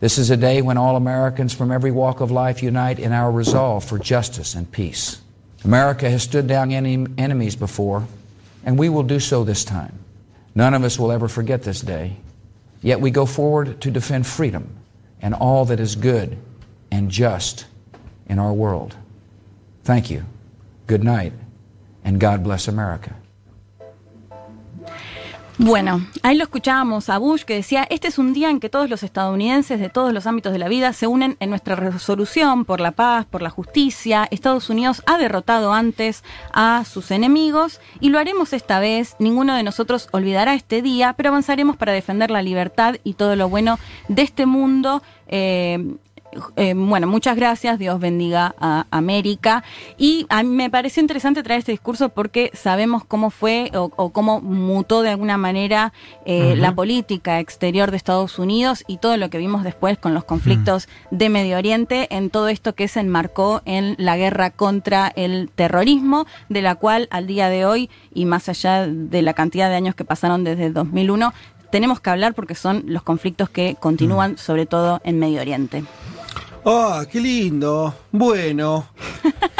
This 0.00 0.18
is 0.18 0.30
a 0.30 0.36
day 0.36 0.60
when 0.60 0.76
all 0.76 0.96
Americans 0.96 1.54
from 1.54 1.70
every 1.72 1.90
walk 1.90 2.20
of 2.20 2.30
life 2.30 2.62
unite 2.66 3.00
in 3.00 3.12
our 3.12 3.30
resolve 3.34 3.84
for 3.84 3.98
justice 3.98 4.56
and 4.58 4.66
peace. 4.70 5.20
America 5.64 6.06
has 6.10 6.22
stood 6.22 6.46
down 6.46 6.72
any 6.72 7.06
enemies 7.16 7.56
before, 7.58 8.02
and 8.66 8.78
we 8.78 8.88
will 8.90 9.06
do 9.06 9.18
so 9.18 9.44
this 9.44 9.64
time. 9.64 9.92
None 10.54 10.74
of 10.76 10.84
us 10.84 10.98
will 10.98 11.10
ever 11.10 11.28
forget 11.28 11.62
this 11.62 11.80
day. 11.80 12.16
Yet 12.84 13.00
we 13.00 13.10
go 13.10 13.24
forward 13.24 13.80
to 13.80 13.90
defend 13.90 14.26
freedom 14.26 14.76
and 15.22 15.32
all 15.32 15.64
that 15.64 15.80
is 15.80 15.96
good 15.96 16.36
and 16.90 17.10
just 17.10 17.64
in 18.26 18.38
our 18.38 18.52
world. 18.52 18.94
Thank 19.84 20.10
you. 20.10 20.26
Good 20.86 21.02
night, 21.02 21.32
and 22.04 22.20
God 22.20 22.44
bless 22.44 22.68
America. 22.68 23.16
Bueno, 25.58 26.04
ahí 26.24 26.36
lo 26.36 26.42
escuchábamos 26.42 27.08
a 27.08 27.18
Bush 27.18 27.44
que 27.44 27.54
decía, 27.54 27.86
este 27.88 28.08
es 28.08 28.18
un 28.18 28.32
día 28.32 28.50
en 28.50 28.58
que 28.58 28.68
todos 28.68 28.90
los 28.90 29.04
estadounidenses 29.04 29.78
de 29.78 29.88
todos 29.88 30.12
los 30.12 30.26
ámbitos 30.26 30.52
de 30.52 30.58
la 30.58 30.68
vida 30.68 30.92
se 30.92 31.06
unen 31.06 31.36
en 31.38 31.50
nuestra 31.50 31.76
resolución 31.76 32.64
por 32.64 32.80
la 32.80 32.90
paz, 32.90 33.24
por 33.24 33.40
la 33.40 33.50
justicia. 33.50 34.26
Estados 34.32 34.68
Unidos 34.68 35.02
ha 35.06 35.16
derrotado 35.16 35.72
antes 35.72 36.24
a 36.52 36.84
sus 36.84 37.12
enemigos 37.12 37.80
y 38.00 38.08
lo 38.08 38.18
haremos 38.18 38.52
esta 38.52 38.80
vez. 38.80 39.14
Ninguno 39.20 39.54
de 39.54 39.62
nosotros 39.62 40.08
olvidará 40.10 40.54
este 40.54 40.82
día, 40.82 41.14
pero 41.16 41.28
avanzaremos 41.28 41.76
para 41.76 41.92
defender 41.92 42.32
la 42.32 42.42
libertad 42.42 42.96
y 43.04 43.14
todo 43.14 43.36
lo 43.36 43.48
bueno 43.48 43.78
de 44.08 44.22
este 44.22 44.46
mundo. 44.46 45.02
Eh, 45.28 45.96
eh, 46.56 46.74
bueno, 46.76 47.06
muchas 47.06 47.36
gracias, 47.36 47.78
Dios 47.78 48.00
bendiga 48.00 48.54
a 48.58 48.86
América. 48.90 49.64
Y 49.96 50.26
a 50.28 50.42
mí 50.42 50.50
me 50.50 50.70
pareció 50.70 51.00
interesante 51.00 51.42
traer 51.42 51.60
este 51.60 51.72
discurso 51.72 52.08
porque 52.08 52.50
sabemos 52.54 53.04
cómo 53.04 53.30
fue 53.30 53.70
o, 53.74 53.90
o 53.96 54.10
cómo 54.10 54.40
mutó 54.40 55.02
de 55.02 55.10
alguna 55.10 55.36
manera 55.36 55.92
eh, 56.24 56.54
la 56.56 56.74
política 56.74 57.40
exterior 57.40 57.90
de 57.90 57.96
Estados 57.96 58.38
Unidos 58.38 58.84
y 58.86 58.98
todo 58.98 59.16
lo 59.16 59.30
que 59.30 59.38
vimos 59.38 59.64
después 59.64 59.98
con 59.98 60.14
los 60.14 60.24
conflictos 60.24 60.88
de 61.10 61.28
Medio 61.28 61.58
Oriente 61.58 62.08
en 62.10 62.30
todo 62.30 62.48
esto 62.48 62.74
que 62.74 62.88
se 62.88 63.00
enmarcó 63.00 63.62
en 63.64 63.94
la 63.98 64.16
guerra 64.16 64.50
contra 64.50 65.12
el 65.16 65.50
terrorismo, 65.54 66.26
de 66.48 66.62
la 66.62 66.74
cual 66.74 67.08
al 67.10 67.26
día 67.26 67.48
de 67.48 67.66
hoy 67.66 67.90
y 68.12 68.24
más 68.24 68.48
allá 68.48 68.86
de 68.86 69.22
la 69.22 69.34
cantidad 69.34 69.68
de 69.68 69.76
años 69.76 69.94
que 69.94 70.04
pasaron 70.04 70.44
desde 70.44 70.66
el 70.66 70.74
2001, 70.74 71.32
tenemos 71.70 72.00
que 72.00 72.10
hablar 72.10 72.34
porque 72.34 72.54
son 72.54 72.84
los 72.86 73.02
conflictos 73.02 73.50
que 73.50 73.76
continúan, 73.80 74.38
sobre 74.38 74.64
todo 74.66 75.00
en 75.04 75.18
Medio 75.18 75.40
Oriente. 75.40 75.84
¡Oh, 76.64 77.02
qué 77.10 77.20
lindo! 77.20 77.94
Bueno. 78.10 78.88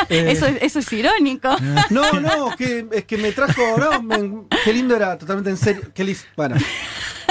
Eh, 0.08 0.26
Eso, 0.32 0.46
es- 0.46 0.62
eso 0.62 0.78
es 0.78 0.92
irónico. 0.92 1.50
No, 1.90 2.12
no, 2.20 2.56
que, 2.56 2.86
es 2.92 3.04
que 3.04 3.18
me 3.18 3.32
trajo. 3.32 3.60
No, 3.78 4.02
me- 4.02 4.42
qué 4.64 4.72
lindo 4.72 4.96
era, 4.96 5.18
totalmente 5.18 5.50
en 5.50 5.56
serio. 5.56 5.82
Qué 5.94 6.04
lis- 6.04 6.26
bueno. 6.36 6.56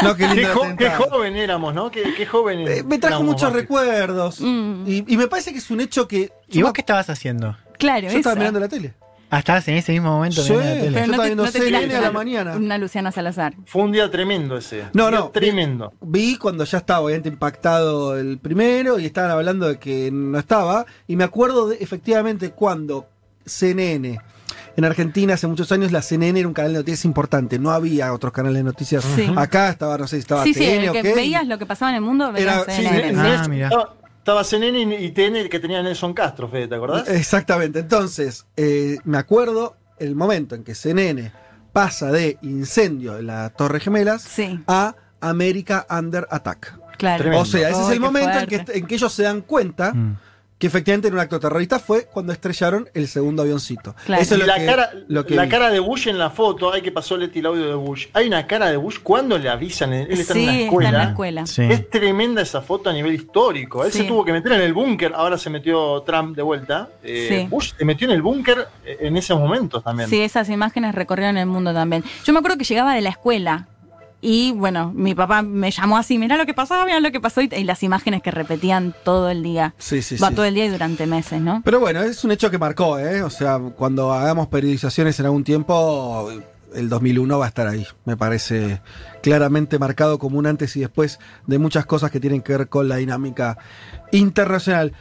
No, 0.02 0.16
qué 0.16 0.24
lindo 0.28 0.36
Qué, 0.36 0.42
era 0.42 0.54
jo- 0.54 0.62
qué 0.78 0.88
atentado. 0.88 1.10
joven 1.12 1.36
éramos, 1.38 1.74
¿no? 1.74 1.90
Qué, 1.92 2.14
qué 2.16 2.26
joven 2.26 2.68
Eh, 2.68 2.84
me 2.84 2.98
trajo 3.00 3.16
éramos, 3.18 3.34
muchos 3.34 3.54
recuerdos. 3.54 4.40
Mm. 4.42 4.84
Y, 4.88 5.14
y 5.14 5.18
me 5.18 5.28
parece 5.28 5.52
que 5.52 5.60
es 5.60 5.70
un 5.72 5.82
hecho 5.82 6.08
que. 6.08 6.32
¿Y 6.50 6.62
vos 6.62 6.74
qué 6.74 6.82
estabas 6.82 7.10
haciendo? 7.10 7.58
Claro, 7.78 8.10
Yo 8.10 8.18
estaba 8.18 8.36
mirando 8.36 8.60
la 8.60 8.68
tele. 8.68 8.94
Ah, 9.36 9.40
estabas 9.40 9.68
en 9.68 9.76
ese 9.76 9.92
mismo 9.94 10.12
momento 10.12 10.44
Sí, 10.44 10.54
la 10.54 10.60
tele. 10.62 10.74
pero- 10.76 10.92
Yo 10.94 11.00
estaba 11.12 11.24
viendo 11.26 11.44
te 11.46 11.52
CNN 11.52 11.66
tiraste 11.80 11.96
a 11.96 12.02
la 12.02 12.10
una- 12.10 12.20
mañana. 12.20 12.56
Una 12.56 12.78
Luciana 12.78 13.12
Salazar. 13.12 13.56
Fue 13.66 13.82
un 13.82 13.92
día 13.92 14.12
tremendo 14.12 14.58
ese. 14.58 14.86
No, 14.94 15.10
no. 15.10 15.30
Tremendo. 15.30 15.92
Vi 16.02 16.38
cuando 16.38 16.64
ya 16.66 16.78
estaba 16.78 17.00
obviamente 17.02 17.30
impactado 17.30 18.18
el 18.20 18.38
primero 18.38 19.00
y 19.00 19.06
estaban 19.06 19.32
hablando 19.32 19.68
de 19.68 19.80
que 19.80 20.12
no 20.12 20.38
estaba. 20.38 20.86
Y 21.08 21.16
me 21.16 21.24
acuerdo 21.24 21.70
de, 21.70 21.78
efectivamente 21.78 22.52
cuando 22.52 23.08
CNN 23.46 24.20
en 24.76 24.86
Argentina 24.86 25.34
hace 25.36 25.48
muchos 25.48 25.72
años 25.72 25.92
la 25.92 26.02
CNN 26.02 26.40
era 26.40 26.48
un 26.48 26.54
canal 26.54 26.72
de 26.74 26.80
noticias 26.80 27.06
importante, 27.06 27.60
no 27.60 27.72
había 27.72 28.14
otros 28.14 28.34
canales 28.34 28.58
de 28.58 28.64
noticias. 28.64 29.04
Sí. 29.16 29.32
Acá 29.36 29.70
estaba, 29.70 29.98
no 29.98 30.08
sé 30.08 30.16
si 30.18 30.20
estaba 30.22 30.44
Sí, 30.44 30.54
sí, 30.54 30.64
el 30.66 30.90
o 30.90 30.94
que 30.94 31.02
qué. 31.02 31.14
veías 31.16 31.46
lo 31.48 31.58
que 31.58 31.66
pasaba 31.66 31.90
en 31.92 31.96
el 31.98 32.02
mundo, 32.02 32.32
veías 32.32 32.64
Era- 32.68 32.76
sí, 32.76 32.82
CNN. 32.84 33.10
En 33.10 33.20
Ah, 33.20 33.48
mira. 33.50 33.70
Estaba, 34.24 34.40
estaba 34.42 34.44
CNN 34.46 34.96
y 35.04 35.12
TN 35.12 35.50
que 35.50 35.60
tenía 35.60 35.84
Nelson 35.84 36.14
Castro, 36.14 36.48
Fede, 36.48 36.70
¿te 36.70 36.76
acordás? 36.76 37.10
Exactamente. 37.10 37.80
Entonces, 37.80 38.46
eh, 38.56 38.98
me 39.04 39.18
acuerdo 39.18 39.76
el 40.00 40.16
momento 40.16 40.56
en 40.56 40.64
que 40.64 40.76
CNN 40.76 41.34
pasa 41.74 42.10
de 42.10 42.38
incendio 42.42 43.16
de 43.16 43.24
la 43.24 43.50
Torre 43.50 43.82
Gemelas 43.82 44.22
Sí, 44.22 44.62
a 44.66 44.96
América 45.20 45.86
Under 45.90 46.26
Attack. 46.32 46.74
claro. 46.98 47.22
Tremendo. 47.22 47.42
O 47.42 47.46
sea, 47.46 47.68
ese 47.70 47.82
es 47.82 47.90
el 47.90 48.00
momento 48.00 48.40
en 48.40 48.46
que, 48.48 48.64
en 48.66 48.88
que 48.88 48.96
ellos 48.96 49.12
se 49.12 49.24
dan 49.24 49.42
cuenta 49.42 49.94
Mm. 49.94 50.18
Que 50.64 50.68
efectivamente 50.68 51.10
en 51.10 51.14
un 51.16 51.20
acto 51.20 51.42
terrorista 51.42 51.78
fue 51.78 52.06
cuando 52.06 52.32
estrellaron 52.32 52.88
el 52.94 53.10
segundo 53.10 53.42
avioncito. 53.42 53.94
Claro. 54.06 54.22
Eso 54.22 54.36
es 54.36 54.40
Y 54.40 54.42
lo 54.44 54.48
la, 54.48 54.56
que, 54.60 54.66
cara, 54.66 54.92
lo 55.10 55.26
que 55.26 55.36
la 55.36 55.44
vi. 55.44 55.50
cara 55.50 55.70
de 55.70 55.80
Bush 55.82 56.08
en 56.08 56.18
la 56.18 56.30
foto, 56.30 56.72
hay 56.72 56.82
que 56.82 56.90
pasó 56.94 57.18
Leti 57.18 57.40
el 57.40 57.48
audio 57.48 57.68
de 57.68 57.76
Bush. 57.76 58.08
Hay 58.14 58.28
una 58.28 58.48
cara 58.48 58.72
de 58.72 58.78
Bush 58.78 59.00
cuando 59.04 59.38
le 59.38 59.50
avisan, 59.50 59.92
él 59.92 60.08
está 60.10 60.34
sí, 60.36 60.40
en 60.40 60.46
una 60.46 60.54
está 60.54 60.64
escuela. 60.64 60.90
en 60.90 60.96
la 60.96 61.04
escuela. 61.04 61.46
Sí. 61.48 61.64
Es 61.64 61.90
tremenda 61.90 62.42
esa 62.42 62.62
foto 62.62 62.90
a 62.90 62.94
nivel 62.94 63.14
histórico. 63.14 63.84
Él 63.84 63.92
Sí. 63.92 63.98
se 63.98 64.04
tuvo 64.06 64.24
que 64.24 64.32
meter 64.32 64.54
en 64.54 64.62
el 64.62 64.74
búnker, 64.74 65.12
ahora 65.14 65.38
se 65.38 65.50
metió 65.50 66.02
Trump 66.04 66.34
de 66.34 66.42
vuelta. 66.44 66.88
Eh, 67.04 67.28
Sí. 67.42 67.48
Bush 67.50 67.74
se 67.78 67.84
metió 67.84 68.08
en 68.08 68.14
el 68.14 68.22
búnker 68.22 68.66
eh, 68.86 69.00
en 69.02 69.18
esos 69.18 69.38
momentos 69.38 69.84
también. 69.84 70.10
Sí, 70.10 70.22
esas 70.22 70.48
imágenes 70.48 70.96
recorrieron 70.96 71.36
el 71.38 71.46
mundo 71.48 71.74
también. 71.74 72.06
Yo 72.24 72.32
me 72.32 72.40
acuerdo 72.40 72.58
que 72.58 72.64
llegaba 72.64 72.96
de 72.96 73.02
la 73.02 73.10
escuela 73.10 73.68
y 74.26 74.54
bueno, 74.54 74.94
mi 74.96 75.14
papá 75.14 75.42
me 75.42 75.70
llamó 75.70 75.98
así, 75.98 76.18
mirá 76.18 76.38
lo 76.38 76.46
que 76.46 76.54
pasó, 76.54 76.86
mirá 76.86 77.02
lo 77.02 77.12
que 77.12 77.20
pasó 77.20 77.42
y, 77.42 77.50
y 77.56 77.66
las 77.66 77.84
imágenes 77.84 78.22
que 78.24 78.32
repetían 78.32 78.96
todo 79.04 79.30
el 79.30 79.44
día. 79.44 79.76
Sí, 79.78 80.02
sí, 80.02 80.16
Va 80.16 80.30
sí. 80.30 80.36
todo 80.36 80.46
el 80.46 80.56
día 80.56 80.66
y 80.66 80.70
durante 80.70 81.06
meses, 81.06 81.42
¿no? 81.42 81.62
Pero 81.66 81.82
bueno, 81.82 82.02
es 82.02 82.24
un 82.24 82.32
hecho 82.32 82.50
que 82.50 82.58
marcó, 82.58 82.98
¿eh? 82.98 83.22
O 83.22 83.30
sea, 83.30 83.60
cuando 83.60 84.14
hagamos 84.14 84.48
periodizaciones 84.48 85.20
en 85.20 85.26
algún 85.26 85.44
tiempo, 85.44 86.30
el 86.74 86.88
2001 86.88 87.38
va 87.38 87.46
a 87.46 87.48
estar 87.50 87.68
ahí. 87.68 87.86
Me 88.06 88.16
parece 88.16 88.82
claramente 89.22 89.78
marcado 89.78 90.18
como 90.20 90.40
un 90.40 90.48
antes 90.48 90.76
y 90.78 90.80
después 90.80 91.20
de 91.46 91.60
muchas 91.60 91.86
cosas 91.86 92.10
que 92.10 92.20
tienen 92.22 92.42
que 92.42 92.58
ver 92.58 92.70
con 92.70 92.88
la 92.88 92.96
dinámica 92.96 93.58
internacional. 94.12 94.94